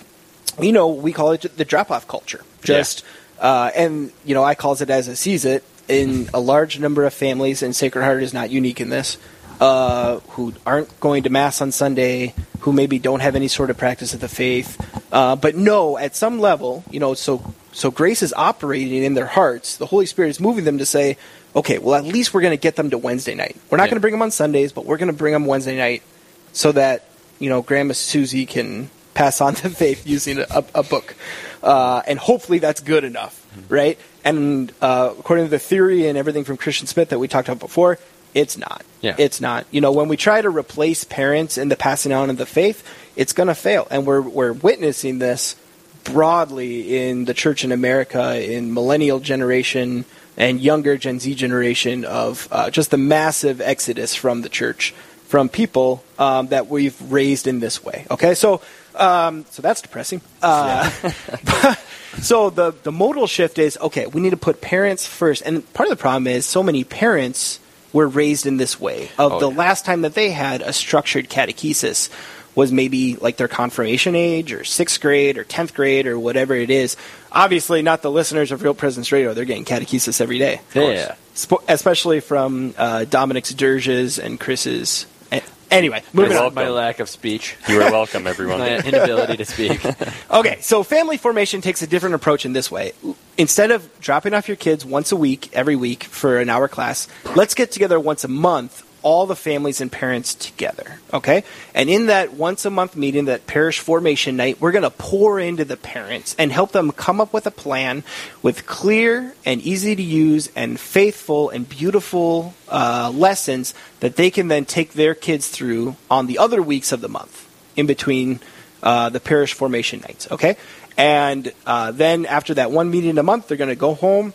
you 0.60 0.72
know 0.72 0.88
we 0.88 1.12
call 1.12 1.34
it 1.34 1.42
the 1.58 1.66
drop 1.66 1.92
off 1.92 2.08
culture. 2.08 2.42
Just 2.64 3.04
uh, 3.40 3.72
and 3.76 4.12
you 4.24 4.34
know 4.34 4.44
I 4.44 4.56
calls 4.56 4.82
it 4.82 4.90
as 4.90 5.10
it 5.10 5.18
sees 5.18 5.44
it 5.44 5.66
in 5.90 6.30
a 6.34 6.40
large 6.40 6.80
number 6.80 7.04
of 7.04 7.14
families, 7.14 7.62
and 7.62 7.76
Sacred 7.76 8.04
Heart 8.04 8.24
is 8.24 8.34
not 8.34 8.50
unique 8.50 8.80
in 8.80 8.90
this. 8.90 9.18
Uh, 9.60 10.20
who 10.32 10.54
aren't 10.66 11.00
going 11.00 11.24
to 11.24 11.30
mass 11.30 11.62
on 11.62 11.72
Sunday, 11.72 12.34
who 12.60 12.74
maybe 12.74 13.00
don't 13.00 13.22
have 13.22 13.36
any 13.38 13.48
sort 13.48 13.70
of 13.70 13.78
practice 13.78 14.14
of 14.14 14.20
the 14.20 14.28
faith, 14.28 14.76
uh, 15.14 15.36
but 15.38 15.56
know 15.56 15.98
at 15.98 16.14
some 16.14 16.40
level, 16.42 16.84
you 16.92 17.00
know, 17.00 17.14
so 17.14 17.54
so 17.72 17.90
grace 17.90 18.22
is 18.22 18.34
operating 18.36 19.04
in 19.04 19.14
their 19.14 19.26
hearts. 19.28 19.78
The 19.78 19.86
Holy 19.86 20.06
Spirit 20.08 20.30
is 20.30 20.40
moving 20.42 20.66
them 20.66 20.78
to 20.80 20.86
say, 20.86 21.18
okay, 21.56 21.78
well, 21.78 21.96
at 21.96 22.04
least 22.04 22.34
we're 22.34 22.42
going 22.42 22.52
to 22.52 22.62
get 22.62 22.76
them 22.76 22.90
to 22.90 22.98
Wednesday 22.98 23.34
night. 23.34 23.56
We're 23.70 23.78
not 23.78 23.86
Yeah. 23.86 23.92
going 23.92 23.96
to 23.98 24.02
bring 24.02 24.12
them 24.14 24.22
on 24.22 24.32
Sundays, 24.32 24.74
but 24.74 24.86
we're 24.86 24.98
going 24.98 25.08
to 25.12 25.18
bring 25.18 25.32
them 25.32 25.46
Wednesday 25.46 25.78
night 25.78 26.04
so 26.52 26.74
that, 26.74 27.06
you 27.40 27.50
know, 27.50 27.62
Grandma 27.62 27.94
Susie 27.94 28.46
can 28.46 28.90
pass 29.14 29.40
on 29.40 29.54
the 29.64 29.70
faith 29.70 30.06
using 30.06 30.40
a, 30.40 30.64
a 30.74 30.84
book. 30.84 31.16
Uh, 31.64 32.02
and 32.08 32.20
hopefully 32.20 32.60
that's 32.60 32.82
good 32.82 33.04
enough, 33.06 33.46
right? 33.70 33.98
And 34.26 34.72
uh, 34.82 35.14
according 35.18 35.46
to 35.46 35.50
the 35.52 35.60
theory 35.60 36.08
and 36.08 36.18
everything 36.18 36.44
from 36.44 36.58
Christian 36.58 36.88
Smith 36.88 37.10
that 37.10 37.20
we 37.20 37.28
talked 37.30 37.48
about 37.48 37.60
before, 37.60 38.00
it's 38.36 38.58
not. 38.58 38.84
Yeah. 39.02 39.16
It's 39.18 39.40
not. 39.40 39.66
You 39.72 39.82
know, 39.82 39.94
when 39.94 40.10
we 40.10 40.18
try 40.18 40.42
to 40.42 40.50
replace 40.50 41.06
parents 41.06 41.58
in 41.58 41.70
the 41.70 41.78
passing 41.78 42.12
on 42.12 42.30
of 42.30 42.38
the 42.38 42.46
faith, 42.46 42.84
it's 43.16 43.34
going 43.34 43.48
to 43.48 43.56
fail. 43.56 43.88
And 43.90 44.06
we're, 44.06 44.22
we're 44.22 44.52
witnessing 44.52 45.20
this 45.20 45.56
broadly 46.04 47.08
in 47.08 47.26
the 47.26 47.34
church 47.34 47.64
in 47.64 47.72
America, 47.72 48.40
in 48.40 48.74
millennial 48.74 49.20
generation 49.20 50.06
and 50.38 50.60
younger 50.60 50.98
Gen 50.98 51.22
Z 51.22 51.34
generation 51.36 52.04
of 52.04 52.50
uh, 52.52 52.70
just 52.70 52.92
the 52.92 52.98
massive 52.98 53.62
exodus 53.62 54.14
from 54.14 54.42
the 54.42 54.50
church, 54.50 54.92
from 55.28 55.48
people 55.48 56.04
um, 56.20 56.48
that 56.48 56.68
we've 56.68 57.00
raised 57.10 57.48
in 57.48 57.62
this 57.62 57.84
way. 57.84 58.06
Okay, 58.12 58.36
so 58.36 58.62
um, 58.96 59.46
so 59.50 59.62
that's 59.62 59.82
depressing. 59.82 60.20
Uh, 60.42 60.90
so 62.22 62.50
the 62.50 62.74
the 62.84 62.92
modal 62.92 63.28
shift 63.28 63.60
is 63.60 63.78
okay. 63.80 64.08
We 64.08 64.20
need 64.20 64.32
to 64.32 64.38
put 64.38 64.60
parents 64.60 65.08
first, 65.08 65.42
and 65.46 65.74
part 65.74 65.90
of 65.90 65.98
the 65.98 66.02
problem 66.02 66.28
is 66.28 66.46
so 66.46 66.62
many 66.62 66.84
parents 66.84 67.62
were 67.96 68.08
raised 68.08 68.46
in 68.46 68.58
this 68.58 68.78
way. 68.80 69.10
Of 69.18 69.32
Oh, 69.32 69.40
the 69.40 69.50
yeah. 69.50 69.58
last 69.58 69.86
time 69.86 70.02
that 70.02 70.14
they 70.16 70.30
had 70.32 70.62
a 70.62 70.74
structured 70.74 71.30
catechesis 71.30 72.10
was 72.54 72.72
maybe 72.72 73.16
like 73.16 73.38
their 73.38 73.48
confirmation 73.48 74.16
age 74.16 74.52
or 74.54 74.64
sixth 74.66 75.00
grade 75.02 75.38
or 75.38 75.44
tenth 75.46 75.74
grade 75.74 76.06
or 76.06 76.20
whatever 76.20 76.54
it 76.56 76.70
is. 76.70 76.98
Obviously, 77.32 77.82
not 77.82 78.02
the 78.02 78.12
listeners 78.12 78.52
of 78.52 78.62
Real 78.64 78.74
Presence 78.74 79.12
Radio. 79.12 79.34
They're 79.34 79.46
getting 79.46 79.66
catechesis 79.66 80.20
every 80.22 80.40
day. 80.40 80.56
of. 80.76 80.76
Yeah. 80.76 81.16
Sp- 81.36 81.64
especially 81.70 82.20
from 82.20 82.74
uh, 82.78 83.06
Dominic's 83.06 83.54
Dirges 83.54 84.20
and 84.20 84.40
Chris's. 84.40 85.06
a- 85.32 85.42
Anyway, 85.72 86.02
moving 86.14 86.32
You're 86.32 86.40
on. 86.40 86.54
welcome. 86.56 86.64
My 86.64 86.70
lack 86.70 87.00
of 87.00 87.10
speech, 87.10 87.56
You 87.68 87.82
are 87.82 87.92
welcome, 87.92 88.28
everyone. 88.28 88.60
my 88.68 88.78
inability 88.78 89.38
to 89.38 89.46
speak. 89.46 89.82
Okay, 90.32 90.58
so 90.62 90.84
family 90.84 91.18
formation 91.18 91.62
takes 91.62 91.82
a 91.82 91.88
different 91.88 92.16
approach 92.16 92.46
in 92.46 92.52
this 92.54 92.70
way. 92.70 92.92
Instead 93.38 93.72
of 93.72 94.00
dropping 94.00 94.34
off 94.34 94.48
your 94.48 94.56
kids 94.56 94.86
once 94.86 95.12
a 95.12 95.16
week, 95.16 95.50
every 95.52 95.76
week 95.76 96.06
for 96.06 96.40
an 96.40 96.50
hour 96.50 96.68
class, 96.68 97.08
let's 97.36 97.54
get 97.54 97.70
together 97.70 98.00
once 98.00 98.24
a 98.24 98.30
month, 98.30 98.82
all 99.02 99.26
the 99.26 99.36
families 99.36 99.82
and 99.82 99.92
parents 99.92 100.34
together. 100.34 101.00
Okay? 101.14 101.44
And 101.74 101.90
in 101.90 102.06
that 102.06 102.34
once 102.34 102.64
a 102.64 102.70
month 102.70 102.96
meeting, 102.96 103.26
that 103.26 103.46
parish 103.46 103.80
formation 103.80 104.38
night, 104.38 104.62
we're 104.62 104.72
going 104.72 104.84
to 104.84 104.90
pour 104.90 105.38
into 105.38 105.66
the 105.66 105.76
parents 105.76 106.34
and 106.40 106.50
help 106.50 106.72
them 106.72 106.92
come 106.92 107.20
up 107.20 107.34
with 107.34 107.46
a 107.46 107.52
plan 107.52 108.04
with 108.42 108.66
clear 108.66 109.36
and 109.46 109.62
easy 109.62 109.98
to 109.98 110.02
use 110.02 110.50
and 110.56 110.80
faithful 110.80 111.50
and 111.50 111.68
beautiful 111.68 112.54
uh, 112.70 113.12
lessons 113.14 113.74
that 114.00 114.16
they 114.16 114.32
can 114.32 114.48
then 114.48 114.64
take 114.64 114.94
their 114.94 115.14
kids 115.14 115.50
through 115.50 115.98
on 116.10 116.28
the 116.28 116.38
other 116.38 116.62
weeks 116.62 116.94
of 116.94 117.02
the 117.02 117.10
month 117.10 117.48
in 117.76 117.86
between 117.86 118.40
uh, 118.82 119.10
the 119.10 119.20
parish 119.20 119.54
formation 119.54 120.00
nights. 120.02 120.32
Okay, 120.32 120.56
and 120.98 121.52
uh, 121.66 121.92
then 121.92 122.26
after 122.26 122.54
that 122.56 122.72
one 122.72 122.90
meeting 122.90 123.18
a 123.18 123.24
month, 123.24 123.48
they're 123.48 123.58
going 123.58 123.70
to 123.70 123.76
go 123.76 123.94
home 123.94 124.34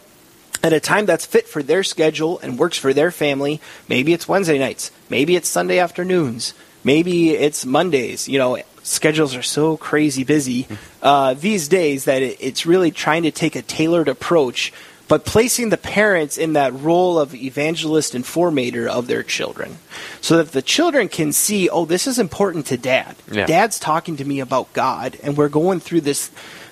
at 0.63 0.73
a 0.73 0.81
time 0.81 1.07
that's 1.07 1.25
fit 1.25 1.49
for 1.49 1.63
their 1.63 1.83
schedule 1.83 2.39
and 2.41 2.59
works 2.59 2.77
for 2.77 2.93
their 2.93 3.11
family. 3.11 3.61
Maybe 3.89 4.13
it's 4.13 4.29
Wednesday 4.29 4.59
nights. 4.59 4.91
Maybe 5.09 5.37
it's 5.37 5.49
Sunday 5.49 5.79
afternoons. 5.79 6.55
Maybe 6.85 7.31
it's 7.31 7.65
Mondays. 7.65 8.29
You 8.29 8.39
know, 8.39 8.63
schedules 8.83 9.35
are 9.35 9.43
so 9.43 9.77
crazy 9.77 10.25
busy 10.25 10.67
uh, 11.03 11.35
these 11.35 11.69
days 11.69 12.05
that 12.05 12.23
it, 12.23 12.37
it's 12.41 12.67
really 12.67 12.91
trying 12.91 13.23
to 13.25 13.31
take 13.31 13.57
a 13.57 13.63
tailored 13.63 14.09
approach, 14.09 14.73
but 15.11 15.25
placing 15.25 15.71
the 15.71 15.77
parents 15.77 16.39
in 16.39 16.53
that 16.53 16.73
role 16.73 17.19
of 17.19 17.35
evangelist 17.35 18.15
and 18.15 18.25
formator 18.25 18.87
of 18.87 19.09
their 19.09 19.25
children, 19.25 19.79
so 20.21 20.37
that 20.37 20.53
the 20.53 20.63
children 20.63 21.09
can 21.09 21.33
see, 21.33 21.69
oh, 21.69 21.85
this 21.85 22.07
is 22.07 22.21
important 22.21 22.67
to 22.67 22.77
dad. 22.77 23.17
Yeah. 23.29 23.45
Dad's 23.45 23.81
talking 23.81 24.17
to 24.19 24.25
me 24.25 24.39
about 24.39 24.73
God, 24.73 25.19
and 25.25 25.37
we're 25.37 25.49
going 25.49 25.81
through 25.81 26.03
this 26.03 26.31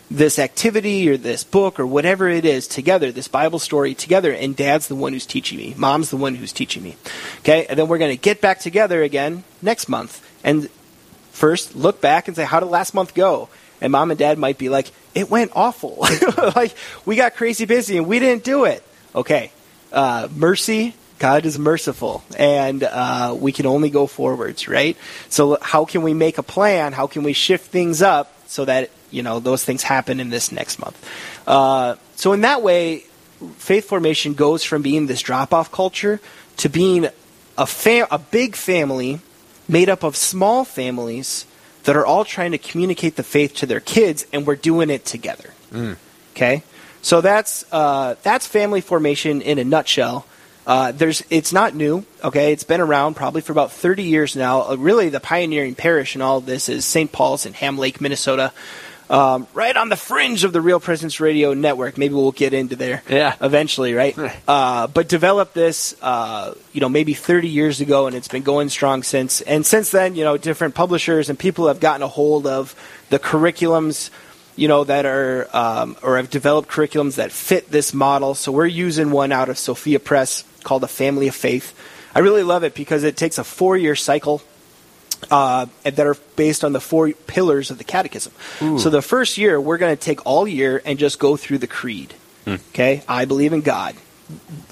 this 0.09 0.39
activity 0.39 1.11
or 1.11 1.17
this 1.17 1.43
book 1.43 1.81
or 1.81 1.87
whatever 1.87 2.29
it 2.29 2.45
is 2.45 2.69
together, 2.69 3.11
this 3.11 3.29
Bible 3.29 3.59
story 3.59 3.93
together, 3.93 4.33
and 4.33 4.57
dad's 4.57 4.87
the 4.87 4.95
one 4.95 5.13
who's 5.13 5.27
teaching 5.27 5.59
me. 5.59 5.75
Mom's 5.77 6.11
the 6.11 6.17
one 6.17 6.37
who's 6.37 6.53
teaching 6.53 6.83
me. 6.83 6.97
Okay? 7.41 7.67
And 7.67 7.79
then 7.79 7.89
we're 7.89 7.99
going 7.99 8.17
to 8.17 8.23
get 8.23 8.41
back 8.41 8.61
together 8.61 9.03
again 9.03 9.43
next 9.61 9.89
month. 9.89 10.25
And 10.43 10.71
first, 11.33 11.77
look 11.77 12.01
back 12.01 12.27
and 12.27 12.37
say, 12.37 12.45
how 12.45 12.61
did 12.61 12.67
last 12.71 12.95
month 12.95 13.15
go? 13.15 13.51
And 13.83 13.93
mom 13.93 14.11
and 14.11 14.19
dad 14.19 14.39
might 14.39 14.57
be 14.57 14.71
like, 14.71 14.93
it 15.15 15.31
went 15.31 15.53
awful. 15.55 16.07
like, 16.57 16.75
we 17.05 17.17
got 17.17 17.35
crazy 17.35 17.65
busy 17.65 17.97
and 17.97 18.07
we 18.07 18.19
didn't 18.19 18.45
do 18.45 18.65
it. 18.65 18.83
Okay. 19.15 19.53
Uh, 19.93 20.29
mercy. 20.35 20.95
God 21.19 21.47
is 21.47 21.59
merciful, 21.59 22.23
and 22.37 22.85
uh, 22.85 23.37
we 23.37 23.51
can 23.51 23.67
only 23.67 23.91
go 23.91 24.07
forwards, 24.07 24.69
right? 24.69 24.97
So, 25.29 25.59
how 25.61 25.85
can 25.85 26.03
we 26.03 26.15
make 26.15 26.39
a 26.39 26.45
plan? 26.45 26.93
How 26.93 27.09
can 27.09 27.25
we 27.25 27.33
shift 27.33 27.73
things 27.73 28.03
up 28.03 28.33
so 28.47 28.65
that 28.67 28.91
you 29.11 29.25
know 29.25 29.41
those 29.41 29.65
things 29.65 29.83
happen 29.83 30.21
in 30.21 30.31
this 30.31 30.53
next 30.53 30.79
month? 30.79 30.97
Uh, 31.45 31.97
so, 32.15 32.33
in 32.35 32.43
that 32.43 32.63
way, 32.63 33.05
faith 33.57 33.89
formation 33.89 34.35
goes 34.35 34.63
from 34.63 34.83
being 34.83 35.09
this 35.09 35.21
drop-off 35.21 35.73
culture 35.73 36.21
to 36.59 36.69
being 36.69 37.09
a 37.57 37.69
a 38.11 38.19
big 38.19 38.55
family 38.55 39.21
made 39.69 39.89
up 39.89 40.05
of 40.05 40.17
small 40.17 40.65
families 40.65 41.47
that 41.89 41.97
are 41.97 42.05
all 42.05 42.23
trying 42.23 42.53
to 42.53 42.59
communicate 42.59 43.17
the 43.17 43.23
faith 43.23 43.55
to 43.55 43.65
their 43.65 43.81
kids, 43.81 44.27
and 44.31 44.47
we're 44.47 44.57
doing 44.57 44.91
it 44.91 45.07
together. 45.07 45.55
Okay, 46.33 46.63
so 47.01 47.23
that's 47.23 47.65
uh, 47.73 48.15
that's 48.23 48.47
family 48.47 48.83
formation 48.83 49.41
in 49.41 49.59
a 49.59 49.65
nutshell. 49.65 50.27
Uh, 50.67 50.93
there's, 50.93 51.25
it's 51.31 51.51
not 51.51 51.75
new. 51.75 52.05
Okay, 52.23 52.53
it's 52.53 52.63
been 52.63 52.83
around 52.83 53.15
probably 53.15 53.41
for 53.41 53.53
about 53.53 53.73
30 53.73 54.03
years 54.03 54.37
now. 54.37 54.69
Uh, 54.69 54.77
really, 54.77 55.09
the 55.09 55.19
pioneering 55.19 55.75
parish 55.75 56.15
in 56.15 56.21
all 56.21 56.37
of 56.37 56.45
this 56.45 56.69
is 56.69 56.85
St. 56.85 57.11
Paul's 57.11 57.47
in 57.47 57.55
Ham 57.55 57.79
Lake, 57.79 58.03
Minnesota. 58.03 58.53
Um, 59.11 59.47
right 59.55 59.75
on 59.75 59.89
the 59.89 59.97
fringe 59.97 60.45
of 60.45 60.53
the 60.53 60.61
Real 60.61 60.81
Presence 60.81 61.19
Radio 61.19 61.55
network. 61.55 61.97
Maybe 61.97 62.13
we'll 62.15 62.31
get 62.33 62.53
into 62.53 62.77
there 62.77 63.03
Yeah. 63.09 63.35
eventually, 63.41 63.95
right? 63.95 64.15
uh, 64.47 64.87
but 64.87 65.09
developed 65.09 65.55
this, 65.55 65.95
uh, 66.03 66.53
you 66.75 66.81
know, 66.83 66.89
maybe 66.91 67.15
30 67.15 67.49
years 67.49 67.81
ago, 67.81 68.07
and 68.07 68.15
it's 68.15 68.29
been 68.29 68.43
going 68.43 68.69
strong 68.69 69.03
since. 69.03 69.41
And 69.41 69.65
since 69.65 69.91
then, 69.91 70.15
you 70.15 70.25
know, 70.25 70.37
different 70.37 70.75
publishers 70.75 71.31
and 71.31 71.39
people 71.39 71.69
have 71.69 71.81
gotten 71.81 72.03
a 72.03 72.09
hold 72.09 72.47
of 72.47 72.75
the 73.09 73.19
curriculums, 73.19 74.11
you 74.57 74.69
know, 74.69 74.85
that 74.85 75.07
are 75.07 75.49
um, 75.57 75.97
or 76.03 76.17
have 76.19 76.29
developed 76.29 76.69
curriculums 76.69 77.15
that 77.15 77.33
fit 77.33 77.71
this 77.71 77.95
model. 77.95 78.35
So 78.35 78.53
we're 78.53 78.67
using 78.67 79.11
one 79.11 79.33
out 79.33 79.49
of 79.49 79.57
Sophia 79.57 80.01
Press 80.01 80.45
called 80.65 80.83
the 80.83 80.89
Family 80.89 81.29
of 81.29 81.35
Faith. 81.35 81.73
I 82.15 82.19
really 82.19 82.43
love 82.43 82.63
it 82.65 82.75
because 82.75 83.05
it 83.05 83.17
takes 83.17 83.39
a 83.39 83.45
four-year 83.45 83.95
cycle 83.95 84.43
uh, 85.31 85.67
that 85.83 86.01
are 86.01 86.17
based 86.37 86.65
on 86.65 86.73
the 86.73 86.81
four 86.81 87.11
pillars 87.13 87.71
of 87.71 87.79
the 87.79 87.85
catechism. 87.85 88.33
So 88.79 88.91
the 88.91 89.03
first 89.03 89.39
year, 89.39 89.61
we're 89.61 89.79
going 89.79 89.97
to 89.97 90.01
take 90.03 90.25
all 90.27 90.47
year 90.47 90.81
and 90.85 90.99
just 90.99 91.19
go 91.19 91.37
through 91.37 91.59
the 91.59 91.67
creed. 91.67 92.15
Okay, 92.47 93.03
I 93.07 93.25
believe 93.27 93.53
in 93.53 93.61
God. 93.61 93.95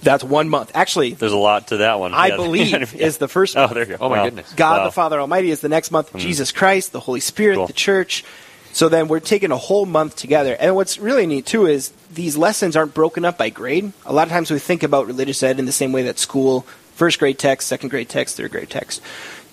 That's 0.02 0.22
one 0.24 0.48
month. 0.48 0.70
Actually, 0.74 1.14
There's 1.14 1.32
a 1.32 1.36
lot 1.36 1.68
to 1.68 1.78
that 1.78 1.98
one. 1.98 2.12
I 2.14 2.28
Yeah. 2.28 2.36
believe 2.44 2.70
Yeah. 2.94 3.06
is 3.06 3.18
the 3.18 3.28
first 3.28 3.56
Oh, 3.56 3.66
there 3.68 3.84
you 3.84 3.96
go. 3.96 3.96
Oh, 4.00 4.08
my 4.08 4.18
Wow. 4.18 4.24
goodness. 4.26 4.52
God 4.54 4.78
Wow. 4.80 4.84
the 4.84 4.92
Father 4.92 5.20
Almighty 5.20 5.50
is 5.50 5.60
the 5.60 5.68
next 5.68 5.90
month. 5.90 6.14
Jesus 6.16 6.52
Christ, 6.52 6.92
the 6.92 7.00
Holy 7.00 7.20
Spirit, 7.20 7.56
Cool. 7.56 7.66
the 7.66 7.72
Church. 7.72 8.24
So 8.72 8.90
then 8.90 9.08
we're 9.08 9.20
taking 9.20 9.52
a 9.52 9.56
whole 9.56 9.86
month 9.86 10.16
together. 10.16 10.54
And 10.60 10.74
what's 10.76 10.98
really 10.98 11.26
neat 11.26 11.46
too 11.46 11.64
is 11.66 11.90
these 12.12 12.36
lessons 12.36 12.76
aren't 12.76 12.92
broken 12.92 13.24
up 13.24 13.38
by 13.38 13.48
grade. 13.48 13.92
A 14.04 14.12
lot 14.12 14.26
of 14.26 14.32
times 14.32 14.50
we 14.50 14.58
think 14.58 14.82
about 14.82 15.06
religious 15.06 15.42
ed 15.42 15.58
in 15.58 15.64
the 15.64 15.72
same 15.72 15.92
way 15.92 16.02
that 16.02 16.18
school, 16.18 16.66
first 16.94 17.18
grade 17.18 17.38
text, 17.38 17.66
second 17.68 17.88
grade 17.88 18.10
text, 18.10 18.36
third 18.36 18.50
grade 18.50 18.68
text. 18.68 19.00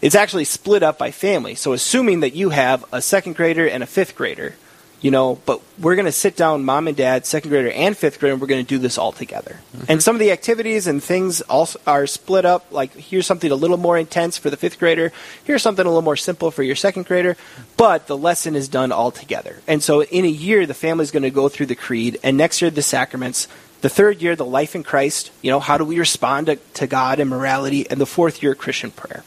It's 0.04 0.16
actually 0.16 0.44
split 0.44 0.84
up 0.84 0.98
by 0.98 1.12
family. 1.12 1.56
So 1.56 1.72
assuming 1.72 2.20
that 2.20 2.36
you 2.36 2.50
have 2.50 2.84
a 2.92 3.02
second 3.02 3.38
grader 3.38 3.66
and 3.66 3.82
a 3.82 3.86
fifth 3.86 4.18
grader, 4.18 4.54
you 5.00 5.12
know, 5.12 5.40
but 5.46 5.62
we're 5.80 5.96
going 5.96 6.08
to 6.08 6.12
sit 6.12 6.36
down, 6.36 6.66
mom 6.66 6.90
and 6.90 6.98
dad, 6.98 7.26
second 7.26 7.50
grader 7.50 7.72
and 7.72 7.96
fifth 7.96 8.20
grader, 8.20 8.34
and 8.34 8.42
we're 8.42 8.48
going 8.48 8.66
to 8.66 8.68
do 8.68 8.80
this 8.80 8.98
all 8.98 9.14
together. 9.14 9.62
Mm-hmm. 9.78 9.86
And 9.88 10.04
some 10.04 10.14
of 10.14 10.20
the 10.20 10.32
activities 10.32 10.88
and 10.88 11.02
things 11.02 11.40
also 11.40 11.80
are 11.88 12.06
split 12.06 12.44
up. 12.44 12.70
Like 12.70 12.94
here's 12.96 13.26
something 13.26 13.50
a 13.50 13.56
little 13.56 13.78
more 13.78 13.98
intense 13.98 14.38
for 14.38 14.50
the 14.50 14.58
fifth 14.58 14.78
grader. 14.78 15.14
Here's 15.46 15.62
something 15.62 15.86
a 15.86 15.88
little 15.88 16.02
more 16.02 16.18
simple 16.18 16.52
for 16.52 16.64
your 16.64 16.76
second 16.76 17.06
grader. 17.06 17.38
But 17.78 18.08
the 18.08 18.18
lesson 18.18 18.58
is 18.58 18.68
done 18.68 18.92
all 18.92 19.12
together. 19.12 19.62
And 19.70 19.82
so 19.82 20.04
in 20.04 20.26
a 20.26 20.28
year, 20.28 20.66
the 20.66 20.74
family's 20.74 21.12
going 21.12 21.24
to 21.24 21.30
go 21.30 21.48
through 21.48 21.68
the 21.68 21.76
creed, 21.76 22.20
and 22.24 22.36
next 22.36 22.62
year 22.62 22.72
the 22.72 22.82
sacraments. 22.82 23.48
The 23.80 23.90
third 23.90 24.22
year, 24.22 24.36
the 24.36 24.46
life 24.46 24.76
in 24.76 24.84
Christ. 24.84 25.32
You 25.42 25.52
know, 25.52 25.60
how 25.62 25.78
do 25.78 25.86
we 25.86 25.98
respond 25.98 26.48
to, 26.48 26.56
to 26.56 26.88
God 26.88 27.20
and 27.20 27.30
morality? 27.30 27.90
And 27.90 28.00
the 28.00 28.06
fourth 28.06 28.42
year, 28.42 28.54
Christian 28.56 28.92
prayer. 28.92 29.24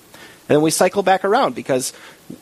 And 0.49 0.55
then 0.57 0.63
we 0.63 0.71
cycle 0.71 1.03
back 1.03 1.25
around 1.25 1.55
because 1.57 1.93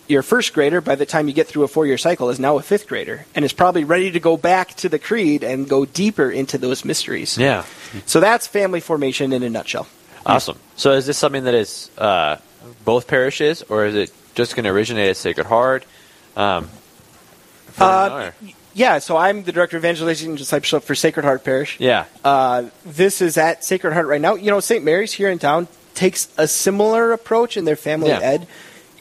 your 0.09 0.23
first 0.23 0.53
grader, 0.53 0.81
by 0.83 0.95
the 0.95 1.07
time 1.07 1.27
you 1.27 1.33
get 1.35 1.47
through 1.47 1.63
a 1.65 1.69
four 1.69 1.87
year 1.87 1.97
cycle, 1.99 2.29
is 2.31 2.39
now 2.39 2.59
a 2.59 2.63
fifth 2.63 2.87
grader 2.87 3.25
and 3.35 3.45
is 3.45 3.53
probably 3.55 3.85
ready 3.85 4.11
to 4.11 4.21
go 4.21 4.37
back 4.37 4.75
to 4.77 4.89
the 4.91 4.99
creed 4.99 5.43
and 5.43 5.69
go 5.69 5.85
deeper 5.87 6.31
into 6.31 6.59
those 6.59 6.85
mysteries. 6.85 7.39
Yeah. 7.39 7.65
So 8.05 8.21
that's 8.21 8.47
family 8.47 8.81
formation 8.81 9.33
in 9.33 9.43
a 9.43 9.49
nutshell. 9.49 9.87
Awesome. 10.27 10.59
So 10.77 10.93
is 10.93 11.07
this 11.07 11.17
something 11.19 11.45
that 11.45 11.55
is 11.55 11.91
uh, 11.99 12.37
both 12.85 13.07
parishes, 13.07 13.63
or 13.63 13.87
is 13.87 13.95
it 13.95 14.13
just 14.35 14.55
going 14.57 14.65
to 14.65 14.71
originate 14.71 15.09
at 15.11 15.17
Sacred 15.17 15.47
Heart? 15.47 15.85
Um, 16.37 16.69
Uh, 17.79 18.31
Yeah, 18.77 18.99
so 18.99 19.17
I'm 19.17 19.45
the 19.45 19.53
director 19.53 19.77
of 19.77 19.85
evangelization 19.85 20.31
and 20.31 20.39
discipleship 20.39 20.83
for 20.83 20.95
Sacred 20.97 21.25
Heart 21.25 21.45
Parish. 21.45 21.79
yeah. 21.79 22.07
Uh, 22.25 22.65
this 22.85 23.23
is 23.23 23.39
at 23.39 23.65
Sacred 23.65 23.93
Heart 23.93 24.07
right 24.09 24.21
now. 24.21 24.35
You 24.35 24.51
know, 24.51 24.59
St. 24.61 24.83
Mary's 24.85 25.13
here 25.13 25.31
in 25.31 25.39
town 25.39 25.69
takes 25.95 26.29
a 26.37 26.47
similar 26.49 27.13
approach 27.13 27.57
in 27.57 27.65
their 27.65 27.77
family 27.77 28.11
Yeah. 28.11 28.21
ed, 28.21 28.47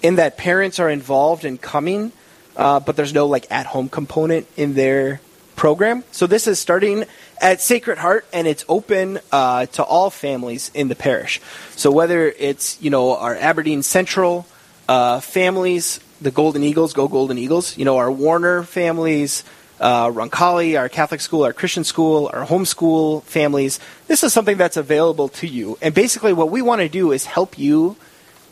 in 0.01 0.15
that 0.15 0.37
parents 0.37 0.79
are 0.79 0.89
involved 0.89 1.45
in 1.45 1.57
coming, 1.57 2.11
uh, 2.57 2.79
but 2.79 2.95
there's 2.95 3.13
no 3.13 3.25
like 3.25 3.47
at 3.49 3.67
home 3.67 3.89
component 3.89 4.47
in 4.57 4.73
their 4.75 5.21
program. 5.55 6.03
So 6.11 6.27
this 6.27 6.47
is 6.47 6.59
starting 6.59 7.05
at 7.41 7.61
Sacred 7.61 7.97
Heart, 7.99 8.25
and 8.33 8.47
it's 8.47 8.65
open 8.67 9.19
uh, 9.31 9.65
to 9.67 9.83
all 9.83 10.09
families 10.09 10.71
in 10.73 10.87
the 10.87 10.95
parish. 10.95 11.39
So 11.75 11.91
whether 11.91 12.27
it's 12.37 12.77
you 12.81 12.89
know 12.89 13.15
our 13.17 13.35
Aberdeen 13.35 13.83
Central 13.83 14.45
uh, 14.89 15.19
families, 15.19 15.99
the 16.21 16.31
Golden 16.31 16.63
Eagles, 16.63 16.93
go 16.93 17.07
Golden 17.07 17.37
Eagles. 17.37 17.77
You 17.77 17.85
know 17.85 17.97
our 17.97 18.11
Warner 18.11 18.63
families 18.63 19.43
uh, 19.83 20.07
Roncalli, 20.09 20.79
our 20.79 20.87
Catholic 20.87 21.19
school, 21.19 21.43
our 21.43 21.51
Christian 21.51 21.83
school, 21.83 22.29
our 22.33 22.45
homeschool 22.45 23.21
families. 23.23 23.79
This 24.07 24.23
is 24.23 24.31
something 24.31 24.55
that's 24.57 24.77
available 24.77 25.27
to 25.43 25.47
you. 25.47 25.77
And 25.81 25.93
basically, 25.93 26.31
what 26.31 26.49
we 26.49 26.61
want 26.61 26.79
to 26.81 26.87
do 26.89 27.11
is 27.11 27.25
help 27.25 27.59
you 27.59 27.97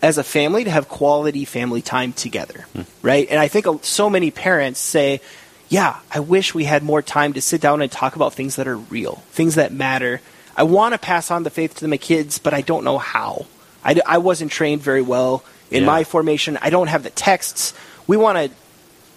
as 0.01 0.17
a 0.17 0.23
family 0.23 0.65
to 0.65 0.69
have 0.71 0.89
quality 0.89 1.45
family 1.45 1.81
time 1.81 2.11
together, 2.11 2.65
right? 3.01 3.27
And 3.29 3.39
I 3.39 3.47
think 3.47 3.65
so 3.85 4.09
many 4.09 4.29
parents 4.29 4.79
say, 4.79 5.21
yeah, 5.69 5.99
I 6.11 6.19
wish 6.19 6.53
we 6.53 6.65
had 6.65 6.83
more 6.83 7.01
time 7.01 7.31
to 7.33 7.41
sit 7.41 7.61
down 7.61 7.81
and 7.81 7.89
talk 7.89 8.15
about 8.17 8.33
things 8.33 8.57
that 8.57 8.67
are 8.67 8.75
real, 8.77 9.23
things 9.31 9.55
that 9.55 9.71
matter. 9.71 10.19
I 10.57 10.63
want 10.63 10.93
to 10.95 10.99
pass 10.99 11.31
on 11.31 11.43
the 11.43 11.49
faith 11.49 11.75
to 11.77 11.87
my 11.87 11.95
kids, 11.97 12.39
but 12.39 12.53
I 12.53 12.59
don't 12.61 12.83
know 12.83 12.97
how. 12.97 13.45
I, 13.85 13.95
I 14.05 14.17
wasn't 14.17 14.51
trained 14.51 14.81
very 14.81 15.01
well 15.01 15.45
in 15.69 15.83
Yeah. 15.83 15.87
my 15.87 16.03
formation. 16.03 16.57
I 16.61 16.71
don't 16.71 16.87
have 16.87 17.03
the 17.03 17.09
texts. 17.09 17.73
We 18.05 18.17
want 18.17 18.37
to 18.37 18.51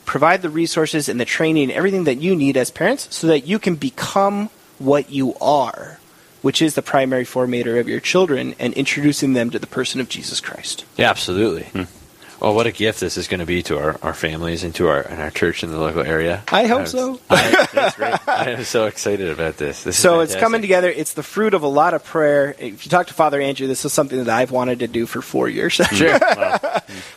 provide 0.04 0.42
the 0.42 0.50
resources 0.50 1.08
and 1.08 1.20
the 1.20 1.24
training, 1.24 1.70
everything 1.72 2.04
that 2.04 2.16
you 2.16 2.36
need 2.36 2.56
as 2.56 2.70
parents, 2.70 3.14
so 3.14 3.26
that 3.26 3.46
you 3.46 3.58
can 3.58 3.74
become 3.76 4.50
what 4.78 5.10
you 5.10 5.34
are, 5.40 5.98
which 6.42 6.60
is 6.60 6.74
the 6.74 6.82
primary 6.82 7.24
formator 7.24 7.78
of 7.80 7.88
your 7.88 8.00
children 8.00 8.54
and 8.58 8.74
introducing 8.74 9.32
them 9.32 9.50
to 9.50 9.58
the 9.58 9.66
person 9.66 10.00
of 10.00 10.08
Jesus 10.08 10.40
Christ. 10.40 10.84
Yeah, 10.96 11.10
absolutely. 11.10 11.64
Hmm. 11.64 12.03
Well, 12.44 12.54
what 12.54 12.66
a 12.66 12.72
gift 12.72 13.00
this 13.00 13.16
is 13.16 13.26
going 13.26 13.40
to 13.40 13.46
be 13.46 13.62
to 13.62 13.78
our, 13.78 13.96
our 14.02 14.12
families 14.12 14.64
and 14.64 14.74
to 14.74 14.88
our 14.88 15.00
and 15.00 15.18
our 15.18 15.30
church 15.30 15.64
in 15.64 15.70
the 15.70 15.78
local 15.78 16.02
area. 16.02 16.42
I 16.52 16.66
hope 16.66 16.80
I'm- 16.80 16.86
so. 16.86 17.20
I, 17.30 17.66
that's 17.72 17.96
great. 17.96 18.28
I 18.28 18.50
am 18.50 18.64
so 18.64 18.84
excited 18.84 19.30
about 19.30 19.56
this. 19.56 19.82
this 19.82 19.96
is 19.96 20.02
So 20.02 20.20
it's 20.20 20.36
coming 20.36 20.60
together. 20.60 20.90
It's 20.90 21.14
the 21.14 21.22
fruit 21.22 21.54
of 21.54 21.62
a 21.62 21.66
lot 21.66 21.94
of 21.94 22.04
prayer. 22.04 22.54
If 22.58 22.84
you 22.84 22.90
talk 22.90 23.06
to 23.06 23.14
Father 23.14 23.40
Andrew, 23.40 23.66
this 23.66 23.86
is 23.86 23.94
something 23.94 24.22
that 24.22 24.28
I've 24.28 24.50
wanted 24.50 24.80
to 24.80 24.88
do 24.88 25.06
for 25.06 25.22
four 25.22 25.48
years. 25.48 25.78
Mm-hmm. 25.78 25.94
Sure. 26.04 26.18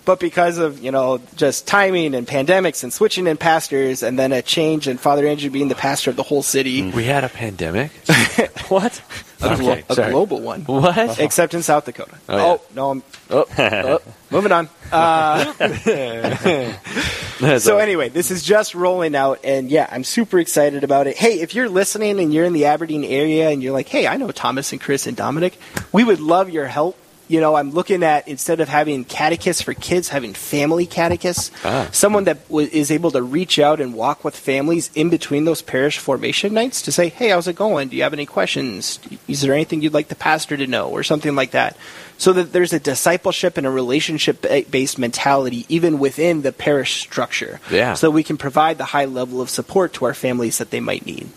but 0.06 0.20
because 0.20 0.60
of 0.60 0.80
you 0.80 0.92
know 0.92 1.20
just 1.36 1.68
timing 1.68 2.14
and 2.16 2.26
pandemics 2.28 2.84
and 2.84 2.94
switching 2.94 3.28
in 3.28 3.36
pastors 3.36 4.04
and 4.04 4.18
then 4.18 4.32
a 4.32 4.42
change 4.42 4.88
and 4.88 5.00
Father 5.00 5.28
Andrew 5.28 5.50
being 5.50 5.68
the 5.68 5.76
pastor 5.76 6.10
of 6.10 6.16
the 6.16 6.24
whole 6.24 6.44
city, 6.44 6.84
mm-hmm. 6.84 6.96
we 6.96 7.04
had 7.04 7.24
a 7.26 7.30
pandemic. 7.30 7.92
what 8.70 9.02
a, 9.42 9.56
glo- 9.58 9.72
Okay, 9.90 10.08
a 10.08 10.12
global 10.12 10.40
one, 10.42 10.62
What? 10.64 11.20
except 11.20 11.54
in 11.54 11.64
South 11.64 11.86
Dakota. 11.86 12.18
Oh, 12.30 12.38
yeah. 12.38 12.44
oh 12.44 12.62
no, 12.76 12.92
I'm 12.92 13.04
Oh, 13.30 13.46
oh. 13.58 14.00
moving 14.32 14.52
on. 14.52 14.70
Uh, 14.92 15.54
so 17.60 17.78
anyway, 17.78 18.10
this 18.10 18.32
is 18.32 18.44
just 18.44 18.76
rolling 18.76 19.16
out, 19.16 19.40
and 19.44 19.70
yeah, 19.70 19.88
I'm 19.92 20.04
super 20.04 20.40
excited 20.40 20.84
about 20.84 21.08
it. 21.08 21.18
Hey, 21.18 21.40
if 21.42 21.56
you're 21.56 21.70
listening 21.70 22.20
and 22.20 22.34
you're 22.34 22.46
in 22.46 22.54
the 22.54 22.66
Aberdeen 22.66 23.04
area 23.04 23.50
and 23.50 23.62
you're 23.62 23.74
like, 23.74 23.90
hey, 23.90 24.08
I 24.08 24.18
know 24.18 24.32
Thomas 24.32 24.72
and 24.72 24.82
Chris 24.82 25.08
and 25.08 25.18
Dominic, 25.18 25.58
we 25.92 26.04
would 26.04 26.20
love 26.20 26.50
your 26.50 26.66
help. 26.68 26.98
You 27.30 27.42
know, 27.42 27.56
I'm 27.56 27.72
looking 27.72 28.04
at 28.04 28.26
instead 28.28 28.62
of 28.62 28.70
having 28.70 29.04
catechists 29.04 29.62
for 29.62 29.74
kids, 29.74 30.08
having 30.10 30.34
family 30.34 30.86
catechists, 30.86 31.52
Ah. 31.66 31.90
someone 31.92 32.24
that 32.24 32.48
w- 32.48 32.70
is 32.72 32.90
able 32.90 33.12
to 33.12 33.22
reach 33.22 33.60
out 33.60 33.82
and 33.82 33.94
walk 33.94 34.24
with 34.24 34.34
families 34.36 34.90
in 34.96 35.10
between 35.10 35.44
those 35.44 35.62
parish 35.62 35.98
formation 35.98 36.54
nights 36.54 36.82
to 36.84 36.92
say, 36.92 37.10
hey, 37.10 37.30
how's 37.30 37.48
it 37.48 37.56
going? 37.58 37.90
Do 37.90 37.98
you 37.98 38.04
have 38.04 38.14
any 38.14 38.26
questions? 38.26 39.00
Is 39.28 39.42
there 39.42 39.54
anything 39.54 39.82
you'd 39.82 39.94
like 39.94 40.08
the 40.08 40.16
pastor 40.16 40.56
to 40.56 40.68
know, 40.68 40.88
or 40.88 41.04
something 41.04 41.36
like 41.36 41.52
that? 41.52 41.76
So 42.18 42.32
that 42.34 42.54
there's 42.54 42.72
a 42.74 42.80
discipleship 42.80 43.58
and 43.58 43.68
a 43.68 43.70
relationship 43.70 44.46
based 44.72 44.98
mentality 44.98 45.66
even 45.70 46.00
within 46.00 46.42
the 46.44 46.52
parish 46.54 47.02
structure. 47.02 47.60
Yeah. 47.70 47.94
So 47.94 48.10
we 48.10 48.24
can 48.24 48.38
provide 48.38 48.78
the 48.78 48.86
high 48.86 49.06
level 49.06 49.42
of 49.42 49.50
support 49.50 49.94
to 49.96 50.06
our 50.06 50.14
families 50.14 50.58
that 50.60 50.72
they 50.72 50.80
might 50.80 51.06
need. 51.06 51.28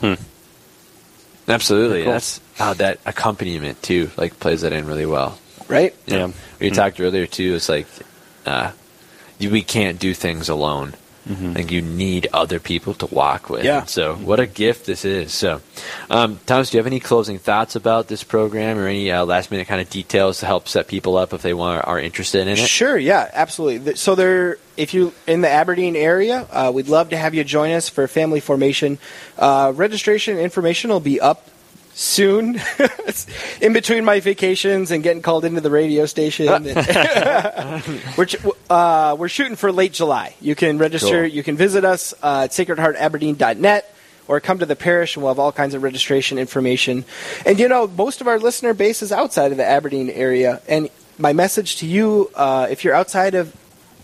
Absolutely. 1.49 2.05
Cool. 2.05 2.13
That's 2.13 2.41
how 2.57 2.75
that 2.75 2.99
accompaniment 3.05 3.83
too, 3.83 4.11
like 4.17 4.39
plays 4.39 4.61
that 4.61 4.73
in 4.73 4.87
really 4.87 5.07
well. 5.07 5.39
Right? 5.71 5.95
You 6.07 6.17
know, 6.17 6.27
Yeah. 6.27 6.33
We 6.61 6.71
talked 6.71 7.01
earlier 7.01 7.27
too. 7.27 7.55
It's 7.55 7.69
like 7.69 7.87
uh, 8.47 8.73
we 9.39 9.63
can't 9.63 9.99
do 9.99 10.13
things 10.15 10.49
alone. 10.49 10.95
Like 11.29 11.71
you 11.71 11.81
need 11.81 12.27
other 12.33 12.59
people 12.59 12.93
to 12.95 13.07
walk 13.07 13.51
with. 13.51 13.65
Yeah. 13.65 13.85
So 13.85 14.17
what 14.17 14.41
a 14.41 14.49
gift 14.49 14.87
this 14.87 15.05
is. 15.05 15.33
So, 15.33 15.61
um, 16.09 16.41
Thomas, 16.45 16.71
do 16.71 16.77
you 16.77 16.81
have 16.81 16.89
any 16.89 16.99
closing 16.99 17.39
thoughts 17.39 17.77
about 17.77 18.09
this 18.09 18.25
program 18.25 18.79
or 18.79 18.89
any 18.89 19.13
uh, 19.13 19.25
last 19.25 19.53
minute 19.53 19.69
kind 19.69 19.81
of 19.81 19.89
details 19.89 20.41
to 20.41 20.47
help 20.47 20.67
set 20.67 20.89
people 20.89 21.17
up 21.17 21.33
if 21.33 21.43
they 21.43 21.55
want 21.55 21.87
are 21.87 22.01
interested 22.01 22.41
in 22.49 22.49
it? 22.49 22.57
Sure, 22.57 22.99
yeah, 22.99 23.31
absolutely. 23.33 23.95
So 23.95 24.17
there, 24.17 24.59
if 24.77 24.93
you 24.93 25.13
in 25.29 25.41
the 25.41 25.49
Aberdeen 25.49 25.95
area, 25.95 26.49
uh, 26.51 26.73
we'd 26.75 26.89
love 26.89 27.11
to 27.11 27.17
have 27.17 27.33
you 27.33 27.45
join 27.45 27.71
us 27.73 27.89
for 27.89 28.09
family 28.09 28.41
formation. 28.41 28.99
Uh, 29.39 29.73
registration 29.77 30.37
information 30.37 30.91
will 30.91 30.99
be 30.99 31.21
up 31.21 31.49
soon, 31.95 32.61
in 33.61 33.73
between 33.73 34.05
my 34.05 34.21
vacations 34.21 34.91
and 34.91 35.03
getting 35.03 35.23
called 35.23 35.45
into 35.45 35.61
the 35.61 35.71
radio 35.71 36.07
station. 36.07 36.47
we're 38.17 38.27
uh, 38.71 39.17
we're 39.19 39.29
shooting 39.29 39.57
for 39.57 39.73
late 39.73 39.93
July. 39.93 40.35
You 40.41 40.55
can 40.55 40.79
register. 40.79 41.23
Cool. 41.23 41.35
You 41.35 41.43
can 41.43 41.57
visit 41.57 41.85
us 41.85 42.15
uh, 42.23 42.43
at 42.45 42.51
sacredheartaberdeen.net. 42.51 43.95
or 44.29 44.41
come 44.41 44.61
to 44.61 44.67
the 44.67 44.77
parish 44.77 45.17
and 45.17 45.25
we'll 45.25 45.33
have 45.33 45.41
all 45.41 45.53
kinds 45.53 45.75
of 45.75 45.83
registration 45.83 46.39
information. 46.39 47.05
And 47.45 47.59
you 47.59 47.69
know, 47.69 47.87
most 47.87 48.21
of 48.21 48.29
our 48.29 48.39
listener 48.39 48.75
base 48.75 49.03
is 49.03 49.13
outside 49.13 49.51
of 49.51 49.59
the 49.59 49.67
Aberdeen 49.67 50.09
area. 50.09 50.63
And 50.69 50.89
my 51.19 51.33
message 51.33 51.77
to 51.77 51.87
you, 51.87 52.31
uh, 52.35 52.69
if 52.71 52.85
you're 52.85 52.95
outside 52.95 53.35
of 53.35 53.55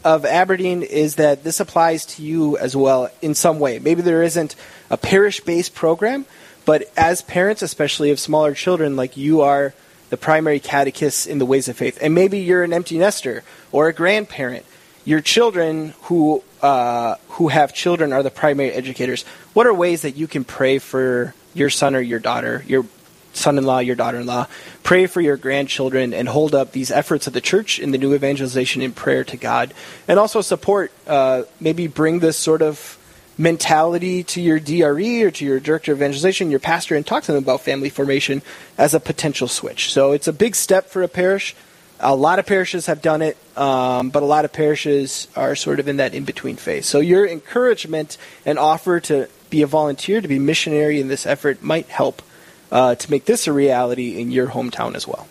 of 0.06 0.24
Aberdeen 0.24 0.82
is 0.84 1.16
that 1.16 1.42
this 1.42 1.58
applies 1.58 2.06
to 2.06 2.22
you 2.22 2.56
as 2.58 2.76
well 2.76 3.10
in 3.22 3.34
some 3.34 3.58
way. 3.58 3.80
Maybe 3.80 4.02
there 4.02 4.22
isn't 4.22 4.54
a 4.88 4.96
parish 4.96 5.40
based 5.40 5.74
program, 5.74 6.26
but 6.66 6.92
as 6.96 7.22
parents, 7.22 7.62
especially 7.62 8.10
of 8.10 8.20
smaller 8.20 8.52
children, 8.52 8.96
like 8.96 9.16
you 9.16 9.40
are 9.40 9.72
the 10.10 10.16
primary 10.16 10.60
catechist 10.60 11.26
in 11.26 11.38
the 11.38 11.46
ways 11.46 11.68
of 11.68 11.76
faith. 11.76 11.98
And 12.02 12.14
maybe 12.14 12.40
you're 12.40 12.62
an 12.62 12.72
empty 12.72 12.98
nester 12.98 13.42
or 13.72 13.88
a 13.88 13.92
grandparent. 13.92 14.66
Your 15.04 15.20
children 15.20 15.94
who 16.02 16.42
uh, 16.60 17.16
who 17.30 17.48
have 17.48 17.72
children 17.72 18.12
are 18.12 18.22
the 18.22 18.30
primary 18.30 18.72
educators. 18.72 19.24
What 19.54 19.66
are 19.66 19.74
ways 19.74 20.02
that 20.02 20.16
you 20.16 20.26
can 20.26 20.44
pray 20.44 20.78
for 20.78 21.34
your 21.54 21.70
son 21.70 21.94
or 21.94 22.00
your 22.00 22.18
daughter, 22.18 22.64
your 22.66 22.84
son-in-law, 23.32 23.78
your 23.80 23.94
daughter-in-law, 23.94 24.46
pray 24.82 25.06
for 25.06 25.20
your 25.20 25.36
grandchildren, 25.36 26.14
and 26.14 26.28
hold 26.28 26.54
up 26.54 26.72
these 26.72 26.90
efforts 26.90 27.26
of 27.26 27.34
the 27.34 27.40
church 27.40 27.78
in 27.78 27.92
the 27.92 27.98
new 27.98 28.14
evangelization 28.14 28.82
in 28.82 28.92
prayer 28.92 29.22
to 29.24 29.36
God, 29.36 29.74
and 30.08 30.18
also 30.18 30.40
support. 30.40 30.90
Uh, 31.06 31.42
maybe 31.60 31.86
bring 31.86 32.18
this 32.18 32.36
sort 32.36 32.62
of 32.62 32.98
mentality 33.38 34.22
to 34.22 34.40
your 34.40 34.58
DRE 34.58 35.22
or 35.22 35.30
to 35.30 35.44
your 35.44 35.60
director 35.60 35.92
of 35.92 35.98
evangelization, 35.98 36.50
your 36.50 36.60
pastor, 36.60 36.94
and 36.94 37.06
talk 37.06 37.24
to 37.24 37.32
them 37.32 37.42
about 37.42 37.60
family 37.60 37.90
formation 37.90 38.42
as 38.78 38.94
a 38.94 39.00
potential 39.00 39.48
switch. 39.48 39.92
So 39.92 40.12
it's 40.12 40.28
a 40.28 40.32
big 40.32 40.56
step 40.56 40.86
for 40.86 41.02
a 41.02 41.08
parish. 41.08 41.54
A 42.00 42.14
lot 42.14 42.38
of 42.38 42.46
parishes 42.46 42.86
have 42.86 43.00
done 43.00 43.22
it, 43.22 43.36
um, 43.56 44.10
but 44.10 44.22
a 44.22 44.26
lot 44.26 44.44
of 44.44 44.52
parishes 44.52 45.28
are 45.34 45.54
sort 45.54 45.80
of 45.80 45.88
in 45.88 45.96
that 45.96 46.14
in 46.14 46.24
between 46.24 46.56
phase. 46.56 46.86
So 46.86 47.00
your 47.00 47.26
encouragement 47.26 48.18
and 48.44 48.58
offer 48.58 49.00
to 49.00 49.28
be 49.48 49.62
a 49.62 49.66
volunteer, 49.66 50.20
to 50.20 50.28
be 50.28 50.38
missionary 50.38 51.00
in 51.00 51.08
this 51.08 51.26
effort, 51.26 51.62
might 51.62 51.86
help 51.86 52.22
uh, 52.70 52.94
to 52.96 53.10
make 53.10 53.24
this 53.24 53.46
a 53.46 53.52
reality 53.52 54.20
in 54.20 54.30
your 54.30 54.48
hometown 54.48 54.94
as 54.94 55.06
well. 55.06 55.26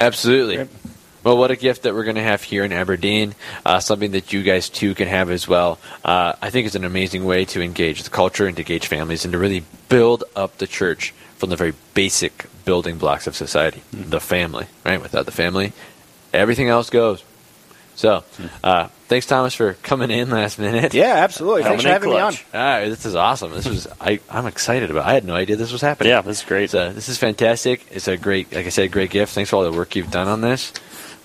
Absolutely. 0.00 0.58
Right. 0.58 0.68
Well, 1.24 1.36
what 1.36 1.50
a 1.50 1.56
gift 1.56 1.82
that 1.82 1.94
we're 1.94 2.04
going 2.04 2.16
to 2.16 2.22
have 2.22 2.42
here 2.42 2.64
in 2.64 2.72
Aberdeen. 2.72 3.34
Uh, 3.66 3.80
something 3.80 4.12
that 4.12 4.32
you 4.32 4.42
guys 4.42 4.68
too 4.68 4.94
can 4.94 5.08
have 5.08 5.30
as 5.30 5.46
well. 5.48 5.78
Uh, 6.04 6.34
I 6.40 6.50
think 6.50 6.66
it's 6.66 6.76
an 6.76 6.84
amazing 6.84 7.24
way 7.24 7.44
to 7.46 7.60
engage 7.62 8.02
the 8.02 8.10
culture 8.10 8.46
and 8.46 8.56
to 8.56 8.62
engage 8.62 8.86
families 8.86 9.24
and 9.24 9.32
to 9.32 9.38
really 9.38 9.64
build 9.88 10.24
up 10.36 10.58
the 10.58 10.66
church 10.66 11.12
from 11.36 11.50
the 11.50 11.56
very 11.56 11.74
basic 11.94 12.46
building 12.64 12.98
blocks 12.98 13.26
of 13.26 13.34
society, 13.36 13.82
the 13.92 14.20
family. 14.20 14.66
Right? 14.84 15.00
Without 15.00 15.26
the 15.26 15.32
family, 15.32 15.72
everything 16.32 16.68
else 16.68 16.90
goes. 16.90 17.24
So, 17.94 18.22
uh, 18.62 18.86
thanks 19.08 19.26
Thomas 19.26 19.54
for 19.54 19.72
coming 19.82 20.12
in 20.12 20.30
last 20.30 20.56
minute. 20.60 20.94
Yeah, 20.94 21.14
absolutely. 21.16 21.64
Thanks 21.64 21.82
for 21.82 21.88
Coming 21.88 22.10
in 22.10 22.10
having 22.10 22.10
me 22.10 22.20
on. 22.20 22.32
clutch. 22.32 22.46
Ah, 22.54 22.80
this 22.88 23.04
is 23.04 23.16
awesome. 23.16 23.50
This 23.50 23.66
was 23.66 23.88
I, 24.00 24.20
I'm 24.30 24.46
excited 24.46 24.92
about. 24.92 25.04
I 25.06 25.14
had 25.14 25.24
no 25.24 25.34
idea 25.34 25.56
this 25.56 25.72
was 25.72 25.80
happening. 25.80 26.10
Yeah, 26.10 26.20
this 26.20 26.38
is 26.38 26.44
great. 26.44 26.70
So 26.70 26.92
this 26.92 27.08
is 27.08 27.18
fantastic. 27.18 27.84
It's 27.90 28.06
a 28.06 28.16
great, 28.16 28.52
like 28.54 28.66
I 28.66 28.68
said, 28.68 28.92
great 28.92 29.10
gift. 29.10 29.34
Thanks 29.34 29.50
for 29.50 29.56
all 29.56 29.64
the 29.68 29.76
work 29.76 29.96
you've 29.96 30.12
done 30.12 30.28
on 30.28 30.42
this. 30.42 30.72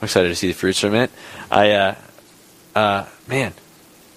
I'm 0.03 0.07
excited 0.07 0.27
to 0.27 0.35
see 0.35 0.47
the 0.47 0.53
fruits 0.53 0.81
from 0.81 0.95
it. 0.95 1.09
I, 1.49 1.71
uh, 1.71 1.95
uh, 2.75 3.05
man, 3.25 3.53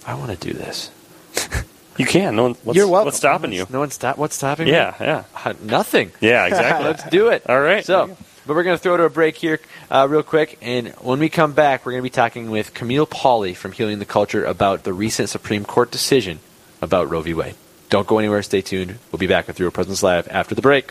I 0.05 0.15
want 0.15 0.33
to 0.33 0.37
do 0.37 0.53
this. 0.53 0.91
You 1.97 2.05
can. 2.05 2.37
No 2.37 2.43
one, 2.43 2.55
what's, 2.63 2.77
You're 2.77 2.89
welcome. 2.89 3.07
What's 3.07 3.17
stopping 3.17 3.53
you? 3.55 3.67
No 3.71 3.79
one 3.79 3.91
stop. 3.91 4.19
What's 4.19 4.37
stopping 4.37 4.67
me? 4.67 4.73
Yeah, 4.73 4.95
yeah. 5.01 5.25
Uh, 5.35 5.55
nothing. 5.63 6.13
Yeah, 6.21 6.45
exactly. 6.45 6.85
Let's 6.91 7.09
do 7.09 7.29
it. 7.29 7.49
All 7.49 7.59
right. 7.59 7.87
So, 7.87 8.15
but 8.47 8.55
we're 8.55 8.65
going 8.65 8.77
to 8.77 8.83
throw 8.83 8.99
to 8.99 9.05
a 9.05 9.09
break 9.09 9.37
here 9.37 9.61
uh, 9.91 10.07
real 10.07 10.23
quick. 10.23 10.59
And 10.61 10.89
when 11.01 11.21
we 11.21 11.31
come 11.31 11.55
back, 11.55 11.87
we're 11.87 11.93
going 11.93 12.03
to 12.03 12.07
be 12.07 12.11
talking 12.11 12.51
with 12.51 12.75
Camille 12.75 13.07
Pauley 13.07 13.57
from 13.57 13.73
Healing 13.73 13.99
the 13.99 14.05
Culture 14.05 14.45
about 14.45 14.85
the 14.85 14.93
recent 14.93 15.31
Supreme 15.31 15.65
Court 15.65 15.91
decision 15.91 16.41
about 16.83 17.09
Roe 17.09 17.23
v. 17.23 17.33
Wade. 17.33 17.55
Don't 17.89 18.07
go 18.07 18.19
anywhere. 18.19 18.43
Stay 18.43 18.61
tuned. 18.61 18.99
We'll 19.11 19.19
be 19.19 19.27
back 19.27 19.47
with 19.47 19.59
Real 19.59 19.71
Presence 19.71 20.03
Live 20.03 20.29
after 20.29 20.55
the 20.55 20.61
break. 20.61 20.91